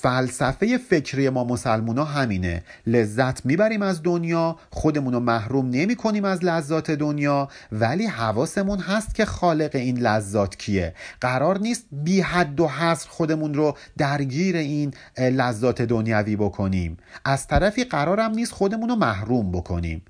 [0.01, 2.63] فلسفه فکری ما مسلمونا همینه.
[2.87, 9.15] لذت می‌بریم از دنیا خودمون رو محروم نمی کنیم از لذات دنیا ولی حواسمون هست
[9.15, 10.95] که خالق این لذات کیه.
[11.21, 16.97] قرار نیست بی حد و حصر خودمون رو درگیر این لذات دنیوی بکنیم.
[17.25, 20.03] از طرفی قرارم نیست خودمون رو محروم بکنیم.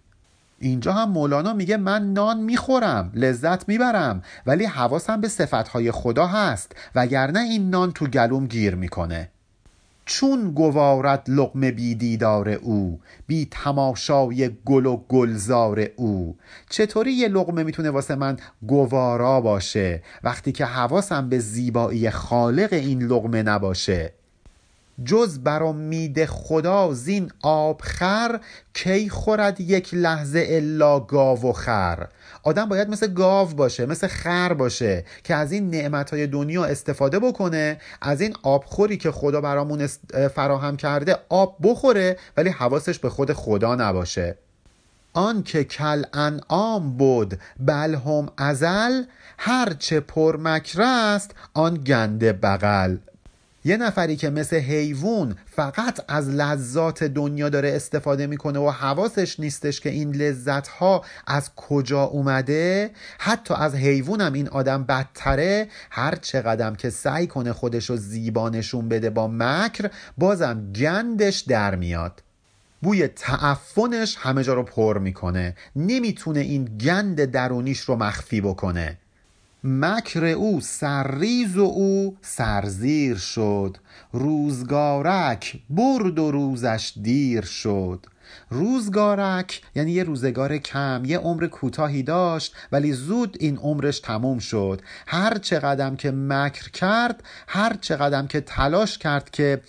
[0.58, 6.72] اینجا هم مولانا میگه من نان می‌خورم لذت می‌برم ولی حواسم به صفتهای خدا هست
[6.94, 9.28] وگرنه این نان تو گلوم گیر می‌کنه.
[10.08, 16.36] چون گوارد لقمه بی دیدار او بی تماشای گل و گلزار او.
[16.70, 23.02] چطوری یه لقمه می‌تونه واسه من گوارا باشه وقتی که حواسم به زیبایی خالق این
[23.02, 24.12] لقمه نباشه؟
[25.04, 28.40] جز بر امید خدا زین آبخر
[28.74, 32.08] کی خورد یک لحظه الا گاو و خر؟
[32.42, 37.80] آدم باید مثل گاو باشه مثل خر باشه که از این نعمتهای دنیا استفاده بکنه
[38.02, 39.86] از این آبخوری که خدا برامون
[40.34, 44.36] فراهم کرده آب بخوره ولی حواسش به خود خدا نباشه.
[45.12, 49.02] آن که کل انعام بود بل هم ازل
[49.38, 52.96] هرچه پرمکر است آن گنده بغل.
[53.68, 59.80] یه نفری که مثل حیوان فقط از لذات دنیا داره استفاده می‌کنه و حواسش نیستش
[59.80, 65.68] که این لذت ها از کجا اومده حتی از حیوان هم این آدم بدتره.
[65.90, 71.74] هر چقدر که سعی کنه خودش رو زیبا نشون بده با مکر بازم گندش در
[71.74, 72.22] میاد.
[72.82, 75.56] بوی تعفنش همه جا رو پر می‌کنه.
[75.76, 78.98] نمی‌تونه این گند درونیش رو مخفی بکنه.
[79.64, 83.76] مکر او سرریز و او سرزیر شد.
[84.12, 88.06] روزگارک برد و روزش دیر شد.
[88.50, 94.82] روزگارک یعنی یه روزگار کم یه عمر کوتاهی داشت ولی زود این عمرش تموم شد.
[95.06, 99.60] هر چقدر که مکر کرد هر چقدر که تلاش کرد که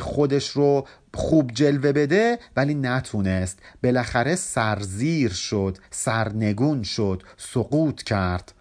[0.00, 3.58] خودش رو خوب جلوه بده ولی نتونست.
[3.82, 8.52] بالاخره سرزیر شد سرنگون شد سقوط کرد.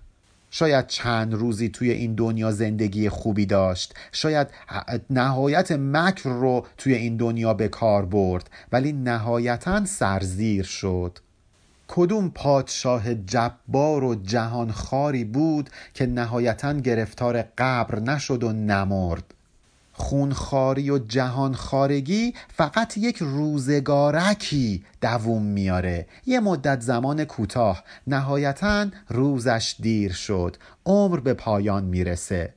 [0.49, 3.93] شاید چند روزی توی این دنیا زندگی خوبی داشت.
[4.11, 4.47] شاید
[5.09, 11.19] نهایت مکر رو توی این دنیا به کار برد ولی نهایتا سرزیر شد.
[11.87, 19.33] کدوم پادشاه جبار و جهانخواری بود که نهایتا گرفتار قبر نشد و نمرد؟
[19.99, 26.07] خونخاری و جهانخارگی فقط یک روزگارکی دووم میاره.
[26.25, 27.83] یه مدت زمان کوتاه.
[28.07, 30.57] نهایتا روزش دیر شد.
[30.85, 32.53] عمر به پایان می‌رسه.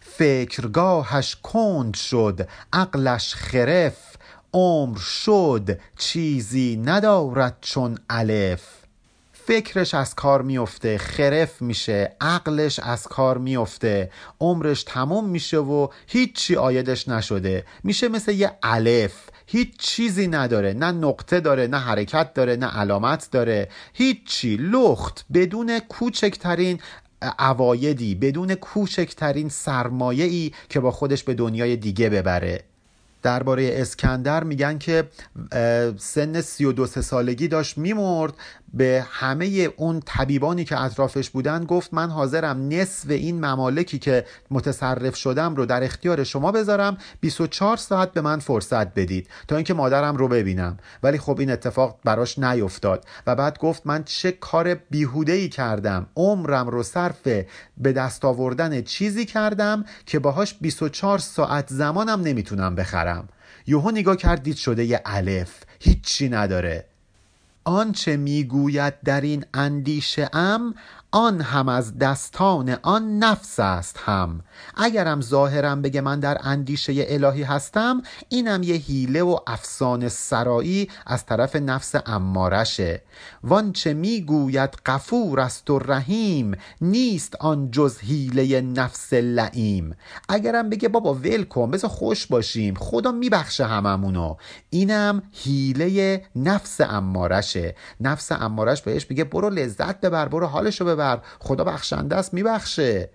[0.00, 2.48] فکرگاهش کند شد.
[2.72, 4.16] عقلش خرف.
[4.52, 5.80] عمر شد.
[5.98, 8.77] چیزی ندارد چون الف.
[9.48, 16.56] فکرش از کار میفته خرف میشه عقلش از کار میفته عمرش تموم میشه و هیچی
[16.56, 17.64] آیدش نشده.
[17.84, 19.14] میشه مثل یه الف.
[19.46, 20.72] هیچ چیزی نداره.
[20.72, 23.68] نه نقطه داره نه حرکت داره نه علامت داره.
[23.92, 24.56] هیچی.
[24.56, 25.24] لخت.
[25.34, 26.80] بدون کوچکترین
[27.22, 32.64] عوایدی بدون کوچکترین سرمایه ای که با خودش به دنیای دیگه ببره.
[33.22, 35.04] درباره اسکندر میگن که
[35.98, 38.34] سن 32 سالگی داشت میمرد.
[38.74, 45.16] به همه اون طبیبانی که اطرافش بودن گفت من حاضرم نصف این ممالکی که متصرف
[45.16, 46.96] شدم رو در اختیار شما بذارم.
[47.20, 50.78] 24 ساعت به من فرصت بدید تا اینکه مادرم رو ببینم.
[51.02, 56.06] ولی خب این اتفاق براش نیفتاد و بعد گفت من چه کار بیهوده ای کردم.
[56.16, 57.28] عمرم رو صرف
[57.76, 63.28] به دست آوردن چیزی کردم که باهاش 24 ساعت زمانم نمی‌تونم بخرم.
[63.66, 65.54] یوهو نگاه کردید شده یه الف.
[65.80, 66.87] هیچی نداره.
[67.68, 70.74] آنچه می‌گوید در این اندیشه ام
[71.10, 74.40] آن هم از دستان آن نفس است هم.
[74.76, 81.26] اگرم ظاهرم بگه من در اندیشه الهی هستم اینم یه حیله و افسانه سرایی از
[81.26, 83.02] طرف نفس امارشه.
[83.44, 89.96] وانچه می‌گوید قفور است و رحیم نیست آن جز حیله نفس لعیم
[90.28, 94.36] اگرم بگه بابا ول کن بذار خوش باشیم خدا میبخشه هممونو.
[94.70, 97.74] اینم حیله نفس امارشه.
[98.00, 100.97] نفس امارش بهش میگه برو لذت ببر برو حالشو ببر.
[101.38, 103.10] خدا بخشنده است میبخشه.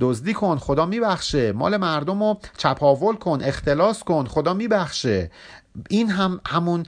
[0.00, 1.52] دزدی کن خدا میبخشه.
[1.52, 5.30] مال مردم رو چپاول کن اختلاس کن خدا میبخشه.
[5.90, 6.86] این هم همون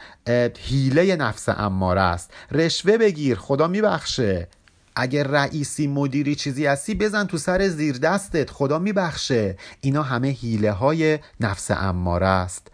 [0.59, 2.31] هیله نفس اماره است.
[2.53, 4.49] رشوه بگیر خدا میبخشه.
[4.97, 9.57] اگر رئیسی مدیری چیزی هستی بزن تو سر زیر دستت خدا میبخشه.
[9.81, 12.71] اینا همه هیله های نفس اماره است.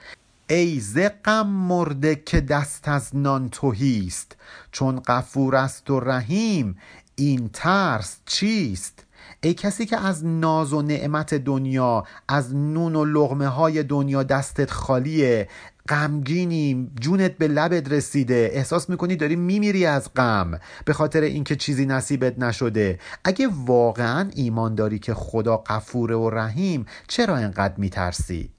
[0.47, 4.37] ای زقم مرده که دست از نان توهیست
[4.73, 6.77] چون قفور است و رحیم
[7.17, 9.05] این ترس چیست؟
[9.41, 14.71] ای کسی که از ناز و نعمت دنیا از نون و لغمه های دنیا دستت
[14.71, 15.49] خالیه
[15.89, 18.51] غمگینی جونت به لبت رسیده.
[18.53, 22.99] احساس می‌کنی داری میمیری از غم به خاطر اینکه چیزی نصیبت نشده.
[23.25, 28.54] اگه واقعا ایمان داری که خدا قفوره و رحیم چرا انقدر میترسی؟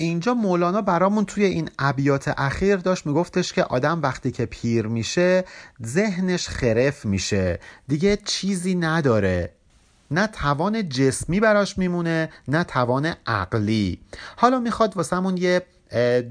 [0.00, 5.44] اینجا مولانا برامون توی این ابیات اخیر داشت میگفتش که آدم وقتی که پیر میشه
[5.84, 7.58] ذهنش خرف میشه.
[7.88, 9.52] دیگه چیزی نداره.
[10.10, 14.00] نه توان جسمی براش میمونه نه توان عقلی.
[14.36, 15.62] حالا می‌خواد واسمون یه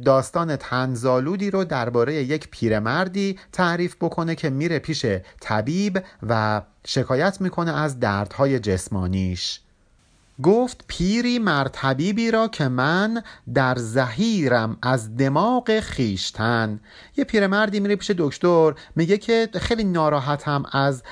[0.06, 5.06] داستان تنزالودی رو درباره یک پیرمردی تعریف بکنه که میره پیش
[5.40, 9.60] طبیب و شکایت می‌کنه از دردهای جسمانیش.
[10.44, 13.24] گفت پیری مرتبیبی را که من
[13.54, 16.80] در زهیرم از دماغ خیشتن
[17.18, 21.04] یه پیرمردی میره پیش دکتر میگه که خیلی ناراحتم از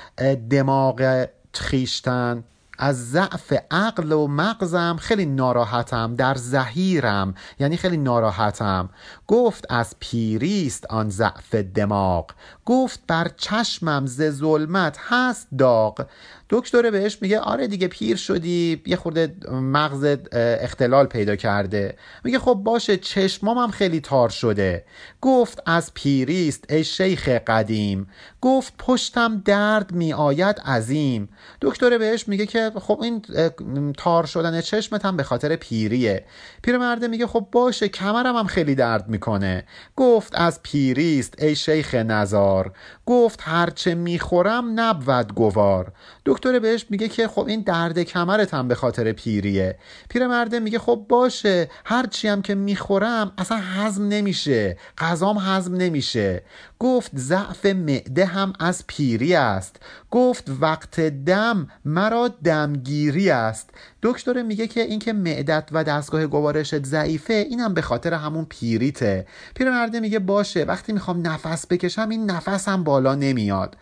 [0.50, 2.44] دماغ خیشتن
[2.78, 8.90] از ضعف عقل و مغزم خیلی ناراحتم در زهیرم یعنی خیلی ناراحتم.
[9.26, 12.30] گفت از پیریست آن ضعف دماغ.
[12.64, 16.06] گفت بر چشمم ز ظلمت هست داغ.
[16.50, 21.96] دکتر بهش میگه آره دیگه پیر شدی یه خورده مغزت اختلال پیدا کرده.
[22.24, 24.84] میگه خب باشه چشمام هم خیلی تار شده.
[25.20, 28.08] گفت از پیریست ای شیخ قدیم.
[28.40, 31.28] گفت پشتم درد می آید عظیم.
[31.62, 36.24] دکتر بهش میگه که خب این تار شدن چشمت هم به خاطر پیریه.
[36.62, 39.64] پیرمرده میگه خب باشه کمرم هم خیلی درد می‌کنه.
[39.96, 42.72] گفت از پیریست ای شیخ نزار.
[43.06, 45.92] گفت هرچه می‌خورم نبود گوار.
[46.28, 49.78] دکتر بهش میگه که خب این درد کمرت هم به خاطر پیریه.
[50.08, 56.42] پیرمرده میگه خب باشه هرچی هم که می‌خورم اصلا هضم نمیشه غذام هضم نمیشه.
[56.78, 59.76] گفت ضعف معده هم از پیری است.
[60.10, 63.70] گفت وقت دم مرا دمگیری است.
[64.02, 69.26] دکتر میگه که اینکه معدت و دستگاه گوارشت ضعیفه اینم به خاطر همون پیریته.
[69.54, 73.76] پیرمرده میگه باشه وقتی می‌خوام نفس بکشم این نفسم بالا نمیاد.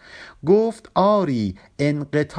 [0.47, 2.36] گفت آری انقطاع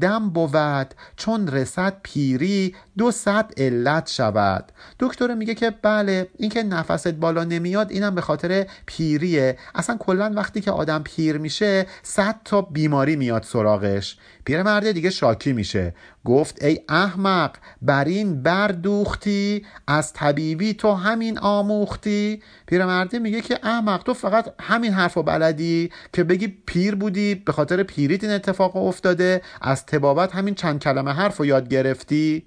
[0.00, 4.72] دم بود چون رسد پیری دو صد علت شود.
[4.98, 9.58] دکتر میگه که بله اینکه نفست بالا نمیاد اینم به خاطر پیریه.
[9.74, 14.18] اصلا کلا وقتی که آدم پیر میشه صد تا بیماری میاد سراغش.
[14.44, 15.94] پیرمرد دیگه شاکی میشه.
[16.24, 17.50] گفت ای احمق
[17.82, 24.92] بر این بردوختی از طبیبی تو همین آموختی؟ پیرمرده میگه که احمق تو فقط همین
[24.92, 30.34] حرف و بلدی که بگی پیر بودی به خاطر پیریت این اتفاق افتاده از تبابت
[30.34, 32.44] همین چند کلمه حرف رو یاد گرفتی؟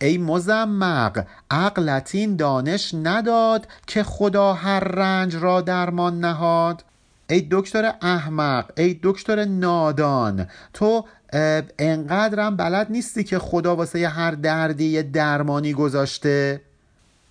[0.00, 6.84] ای مزمق عقلت این دانش نداد که خدا هر رنج را درمان نهاد.
[7.30, 11.04] ای دکتر احمق ای دکتر نادان تو
[11.78, 16.60] انقدرم بلد نیستی که خدا واسه هر دردی یه درمانی گذاشته؟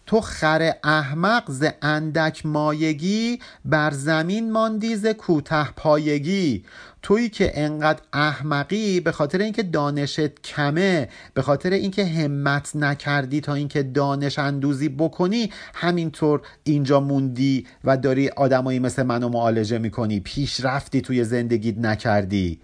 [0.05, 6.63] تو خر احمق ز اندک مایگی بر زمین ماندی ز کوته پایگی.
[7.01, 13.53] تویی که انقدر احمقی به خاطر اینکه دانشت کمه به خاطر اینکه همت نکردی تا
[13.53, 20.19] اینکه دانش اندوزی بکنی همینطور اینجا موندی و داری آدمایی مثل منو معالجه می‌کنی.
[20.19, 22.59] پیشرفتی توی زندگیت نکردی.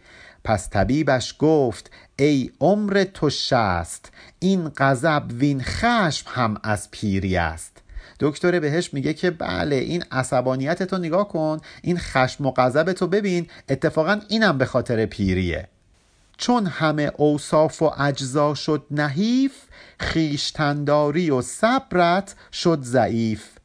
[0.47, 7.77] پس طبیبش گفت ای عمر تو شست این غضب وین خشم هم از پیری است.
[8.19, 13.07] دکتر بهش میگه که بله این عصبانیت تو نگاه کن این خشم و غضب تو
[13.07, 15.67] ببین اتفاقا اینم به خاطر پیریه.
[16.37, 19.53] چون همه اوصاف و اجزا شد نحیف
[19.99, 23.56] خیشتنداری و صبرت شد ضعیف.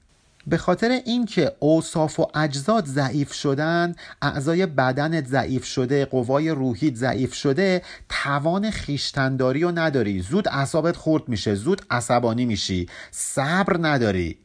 [0.47, 7.35] به خاطر اینکه اوصاف و اجزاد ضعیف شدن اعضای بدنت ضعیف شده قوای روحیت ضعیف
[7.35, 10.23] شده توان خیشتنداری رو نداری.
[10.23, 12.89] زود اعصابت خورد میشه زود عصبانی میشی.
[13.11, 14.39] صبر نداری.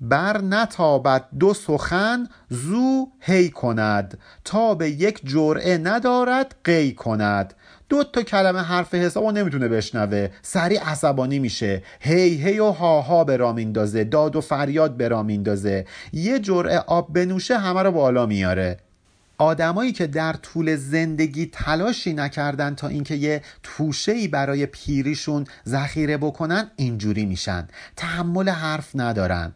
[0.00, 4.18] بر نتابد دو سخن زو هی کند.
[4.44, 7.54] تا به یک جرعه ندارد قی کند.
[7.88, 10.28] دو تا کلمه حرف حساب و نمی‌تونه بشنوه.
[10.42, 11.82] سریع عصبانی میشه.
[12.00, 14.04] هی هی و ها ها به را میندازه.
[14.04, 15.86] داد و فریاد به را میندازه.
[16.12, 18.76] یه جرعه آب بنوشه همه رو بالا میاره.
[19.38, 26.70] آدمایی که در طول زندگی تلاشی نکردن تا اینکه یه توشهی برای پیریشون ذخیره بکنن
[26.76, 27.68] اینجوری میشن.
[27.96, 29.52] تحمل حرف ندارن.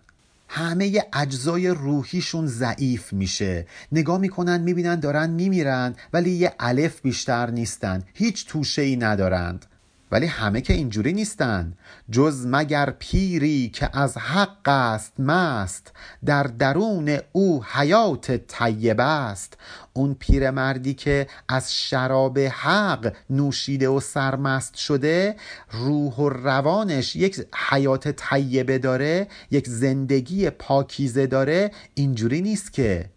[0.55, 3.67] همه اجزای روحیشون ضعیف میشه.
[3.93, 8.03] نگاه می‌کنن می‌بینن دارن میمیرن ولی یه الف بیشتر نیستن.
[8.15, 9.67] هیچ توشه ای ندارند.
[10.13, 11.73] ولی همه که اینجوری نیستن.
[12.11, 15.93] جز مگر پیری که از حق است مست
[16.25, 19.57] در درون او حیات طیبه است.
[19.93, 25.37] اون پیرمردی که از شراب حق نوشیده و سرمست شده
[25.71, 31.71] روح و روانش یک حیات طیبه داره یک زندگی پاکیزه داره.
[31.95, 33.11] اینجوری نیست که.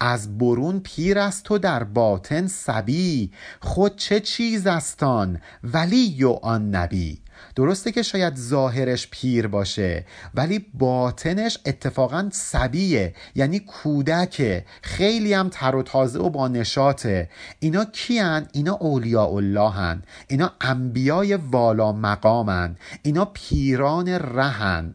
[0.00, 3.30] از برون پیر است تو در باطن سبی.
[3.60, 7.20] خود چه چیز استان ولی و آن نبی.
[7.56, 14.64] درسته که شاید ظاهرش پیر باشه ولی باطنش اتفاقا سبیه یعنی کودکه.
[14.82, 17.28] خیلی هم تر و تازه و با نشاطه.
[17.60, 24.94] اینا کیان؟ اینا اولیاء الله اینا انبیای والا مقامن اینا پیران رهن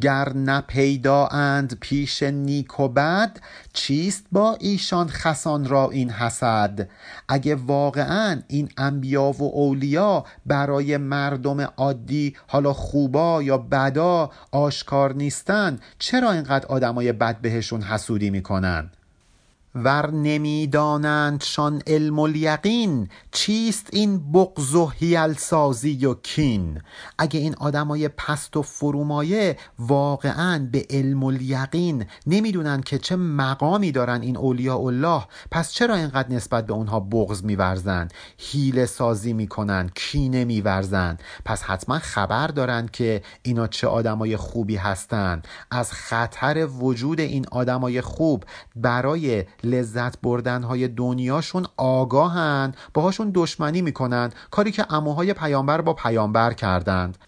[0.00, 0.32] گر
[1.30, 3.38] اند پیش نیک و بد
[3.72, 6.88] چیست با ایشان خسان را این حسد؟
[7.28, 15.78] اگه واقعا این انبیا و اولیا برای مردم عادی حالا خوبا یا بدا آشکار نیستن
[15.98, 18.90] چرا اینقدر آدمای بد بهشون حسودی می‌کنن؟
[19.74, 26.80] ور نمیدانندشان علم الیقین چیست این بغض و حیل سازی و کین.
[27.18, 34.22] اگه این آدمای پست و فرومایه واقعا به علم الیقین نمی‌دونن که چه مقامی دارن
[34.22, 38.08] این اولیاء الله پس چرا اینقدر نسبت به اونها بغض میورزن؟
[38.38, 41.18] حیله سازی می‌کنن کینه میورزن.
[41.44, 45.42] پس حتما خبر دارن که اینا چه آدمای خوبی هستن.
[45.70, 48.44] از خطر وجود این آدمای خوب
[48.76, 56.52] برای لذت بردن های دنیاشون آگاهن باهاشون دشمنی می‌کنن کاری که اموهای پیامبر با پیامبر
[56.52, 57.18] کردند.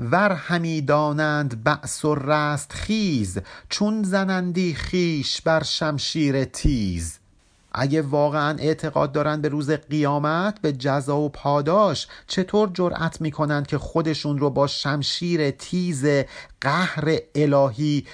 [0.00, 3.38] ور همی دانند بعث و رست خیز
[3.68, 7.18] چون زنندی خیش بر شمشیر تیز.
[7.72, 13.78] اگه واقعا اعتقاد دارن به روز قیامت به جزا و پاداش چطور جرأت می‌کنند که
[13.78, 16.06] خودشون رو با شمشیر تیز
[16.60, 18.06] قهر الهی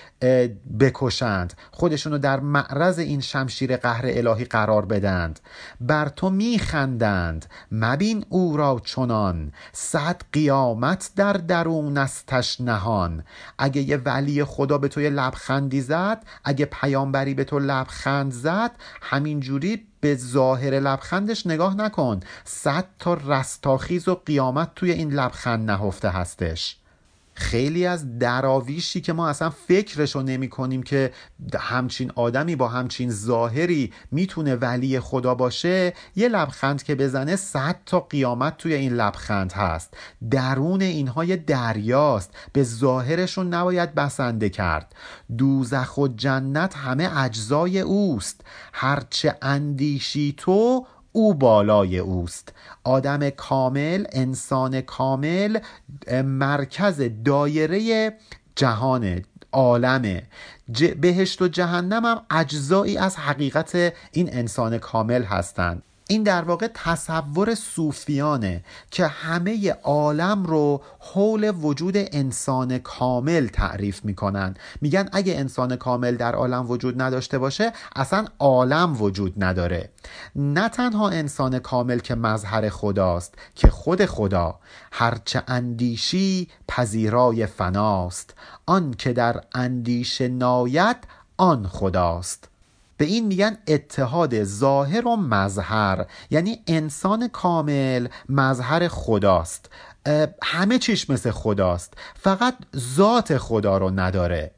[0.80, 1.54] بکشند.
[1.70, 5.40] خودشون رو در معرض این شمشیر قهر الهی قرار بدند.
[5.80, 7.46] بر تو میخندند.
[7.72, 9.52] مبین او را چنان.
[9.72, 13.24] صد قیامت در درون استش نهان.
[13.58, 18.70] اگه یه ولی خدا به تو یه لبخندی زد اگه پیامبری به تو لبخند زد
[19.02, 22.20] همینجوری به ظاهر لبخندش نگاه نکن.
[22.44, 26.76] صد تا رستاخیز و قیامت توی این لبخند نهفته هستش.
[27.38, 31.12] خیلی از دراویشی که ما اصلا فکرشو نمی کنیم که
[31.58, 38.00] همچین آدمی با همچین ظاهری می‌تونه ولی خدا باشه یه لبخند که بزنه صد تا
[38.00, 39.94] قیامت توی این لبخند هست.
[40.30, 42.30] درون اینها یه دریاست.
[42.52, 44.94] به ظاهرشون نباید بسنده کرد.
[45.38, 48.40] دوزخ و جنت همه اجزای اوست.
[48.72, 52.52] هرچه اندیشی تو او بالای اوست.
[52.84, 55.58] آدم کامل انسان کامل
[56.24, 58.12] مرکز دایره
[58.56, 60.22] جهان عالمه
[61.00, 65.82] بهشت و جهنم هم اجزایی از حقیقت این انسان کامل هستند.
[66.08, 74.54] این در واقع تصور صوفیانه که همه عالم رو حول وجود انسان کامل تعریف می‌کنن.
[74.80, 79.90] میگن اگه انسان کامل در عالم وجود نداشته باشه اصلا عالم وجود نداره.
[80.36, 84.58] نه تنها انسان کامل که مظهر خداست که خود خدا
[84.92, 88.34] هرچه اندیشی پذیرای فناست.
[88.66, 90.96] آن که در اندیش ناید
[91.36, 92.48] آن خداست.
[92.96, 99.70] به این میگن اتحاد ظاهر و مظهر یعنی انسان کامل مظهر خداست.
[100.42, 104.50] همه چیش مثل خداست فقط ذات خدا رو نداره.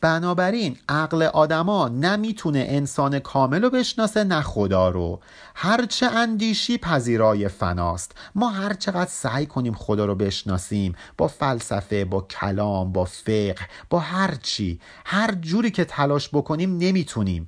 [0.00, 5.20] بنابراین عقل آدما نمی‌تونه انسان کامل رو بشناسه نه خدا رو.
[5.54, 8.12] هرچه اندیشی پذیرای فناست.
[8.34, 13.98] ما هر چقدر سعی کنیم خدا رو بشناسیم با فلسفه با کلام با فقه با
[13.98, 17.46] هر چی هر جوری که تلاش بکنیم نمی‌تونیم.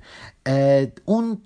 [1.05, 1.39] اون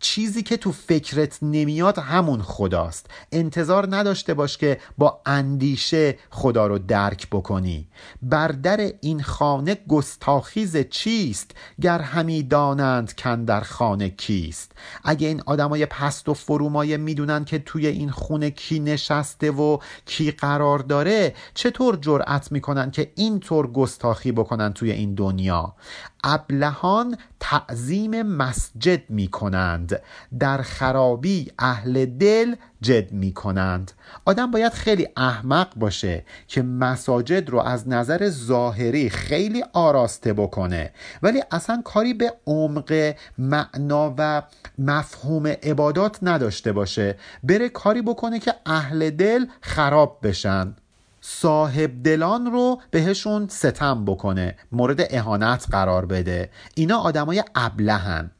[0.00, 3.06] چیزی که تو فکرت نمیاد همون خداست.
[3.32, 7.88] انتظار نداشته باش که با اندیشه خدا رو درک بکنی.
[8.22, 11.50] بر در این خانه گستاخیز چیست؟
[11.80, 14.72] گر همی دانند کن در خانه کیست.
[15.04, 20.30] اگه این آدمای پست و فرومایه می‌دونن که توی این خونه کی نشسته و کی
[20.30, 25.74] قرار داره چطور جرأت می‌کنن که اینطور گستاخی بکنن توی این دنیا؟
[26.26, 30.00] ابلهان تعظیم مسجد می کنند
[30.38, 33.92] در خرابی اهل دل جد می کنند
[34.24, 40.92] آدم باید خیلی احمق باشه که مساجد رو از نظر ظاهری خیلی آراسته بکنه.
[41.22, 44.42] ولی اصلا کاری به عمق معنا و
[44.78, 47.18] مفهوم عبادات نداشته باشه.
[47.42, 50.74] بره کاری بکنه که اهل دل خراب بشن.
[51.28, 56.50] صاحب دلان رو بهشون ستم بکنه مورد اهانت قرار بده.
[56.74, 58.30] اینا آدمای ابلهن.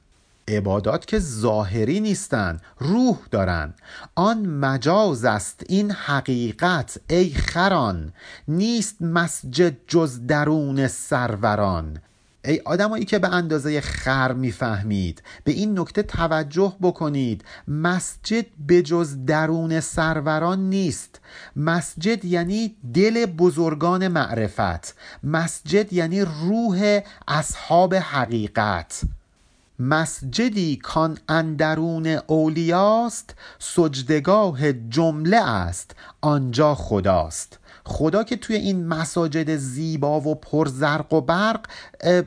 [0.48, 3.74] عبادات که ظاهری نیستن روح دارن.
[4.14, 8.12] آن مجاز است این حقیقت ای خران.
[8.48, 11.98] نیست مسجد جز درون سروران.
[12.46, 17.44] ای آدمایی که به اندازه خر می‌فهمید به این نکته توجه بکنید.
[17.68, 21.20] مسجد به جز درون سروران نیست.
[21.56, 24.94] مسجد یعنی دل بزرگان معرفت.
[25.22, 29.00] مسجد یعنی روح اصحاب حقیقت.
[29.78, 35.90] مسجدی کان اندرون اولیاست سجدگاه جمله است
[36.20, 37.58] آنجا خداست.
[37.88, 41.60] خدا که توی این مساجد زیبا و پر زرق و برق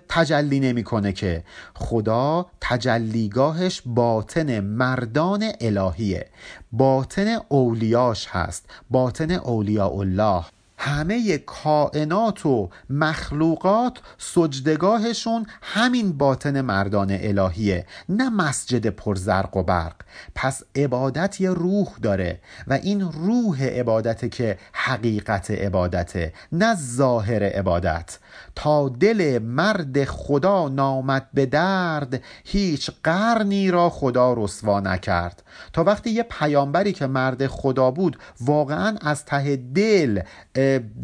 [0.09, 1.43] تجلی نمی‌کنه که.
[1.73, 6.25] خدا تجلیگاهش باطن مردان الهیه.
[6.71, 8.65] باطن اولیاش هست.
[8.89, 10.43] باطن اولیاء الله
[10.81, 19.95] همه کائنات و مخلوقات سجدگاهشون همین باطن مردان الهیه نه مسجد پرزرق و برق.
[20.35, 28.17] پس عبادت یه روح داره و این روح عبادت که حقیقت عبادته نه ظاهر عبادت.
[28.55, 35.43] تا دل مرد خدا نامد به درد هیچ قرنی را خدا رسوا نکرد.
[35.73, 40.21] تا وقتی یه پیامبری که مرد خدا بود واقعا از ته دل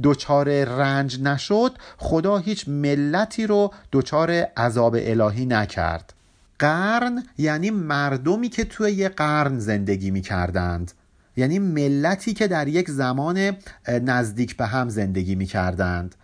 [0.03, 6.13] دچار رنج نشد خدا هیچ ملتی رو دچار عذاب الهی نکرد.
[6.59, 10.91] قرن یعنی مردمی که توی یه قرن زندگی می کردند
[11.37, 13.57] یعنی ملتی که در یک زمان
[13.87, 16.15] نزدیک به هم زندگی می کردند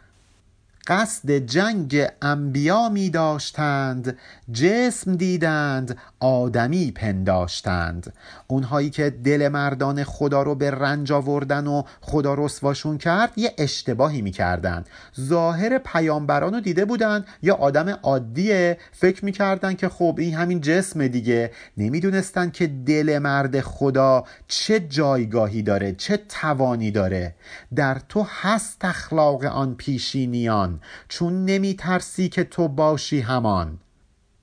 [0.87, 4.17] قصد جنگ انبیا می داشتند
[4.51, 8.13] جسم دیدند آدمی پنداشتند.
[8.47, 14.21] اونهایی که دل مردان خدا رو به رنج آوردن و خدا رسواشون کرد یه اشتباهی
[14.21, 14.85] می‌کردن
[15.19, 18.77] ظاهر پیامبران رو دیده بودن یا آدم عادیه.
[18.91, 21.51] فکر می‌کردن که خب این همین جسم دیگه.
[21.77, 27.35] نمی‌دونستن که دل مرد خدا چه جایگاهی داره چه توانی داره.
[27.75, 30.79] در تو هست اخلاق آن پیشینیان.
[31.07, 33.77] چون نمی ترسی که تو باشی همان.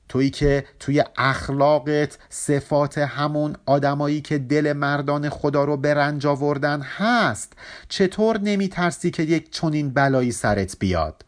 [0.08, 6.80] تویی که توی اخلاقت صفات همون آدمایی که دل مردان خدا رو به رنج آوردن
[6.80, 7.52] هست
[7.88, 11.24] چطور نمی ترسی که یک چنین بلایی سرت بیاد؟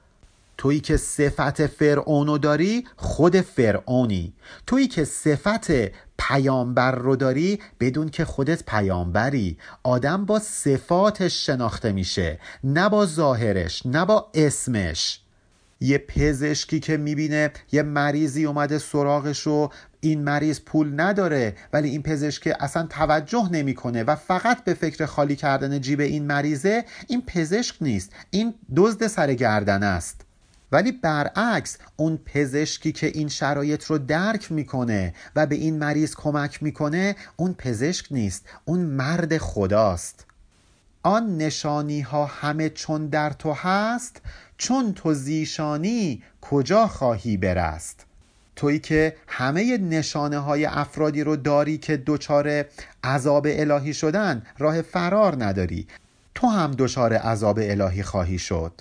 [0.60, 4.32] تویی که صفت فرعونو داری خود فرعونی.
[4.66, 5.70] تویی که صفت
[6.18, 9.58] پیامبر رو داری بدون که خودت پیامبری.
[9.82, 15.20] آدم با صفاتش شناخته میشه نه با ظاهرش نه با اسمش.
[15.80, 19.70] یه پزشکی که می‌بینه یه مریضی اومده سراغش و
[20.00, 25.36] این مریض پول نداره ولی این پزشک اصلا توجه نمی‌کنه و فقط به فکر خالی
[25.36, 28.12] کردن جیب این مریضه این پزشک نیست.
[28.30, 30.20] این دزد سر گردن است.
[30.72, 36.62] ولی برعکس اون پزشکی که این شرایط رو درک می‌کنه و به این مریض کمک
[36.62, 38.46] می‌کنه اون پزشک نیست.
[38.64, 40.26] اون مرد خداست.
[41.02, 44.22] آن نشانی ها همه چون در تو هست
[44.58, 48.06] چون تو زیشانی کجا خواهی برست؟
[48.56, 52.64] تویی که همه نشانه های افرادی رو داری که دچار
[53.04, 55.86] عذاب الهی شدن راه فرار نداری.
[56.34, 58.72] تو هم دچار عذاب الهی خواهی شد.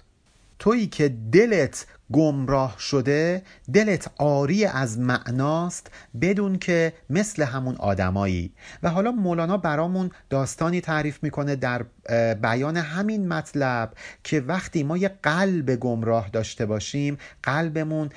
[0.60, 3.44] تویی که دلت گمراه شده
[3.74, 5.92] دلت آری از معناست
[6.22, 8.52] بدون که مثل همون آدمایی.
[8.84, 11.86] و حالا مولانا برامون داستانی تعریف می‌کنه در
[12.34, 13.94] بیان همین مطلب
[14.24, 18.10] که وقتی ما یه قلب گمراه داشته باشیم قلبمون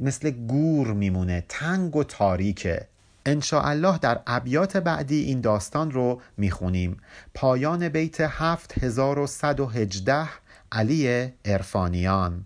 [0.00, 2.86] مثل گور میمونه تنگ و تاریکه.
[3.52, 6.96] الله در ابیات بعدی این داستان رو می‌خونیم.
[7.34, 10.28] پایان بیت 7118
[10.72, 12.44] علی ارفانیان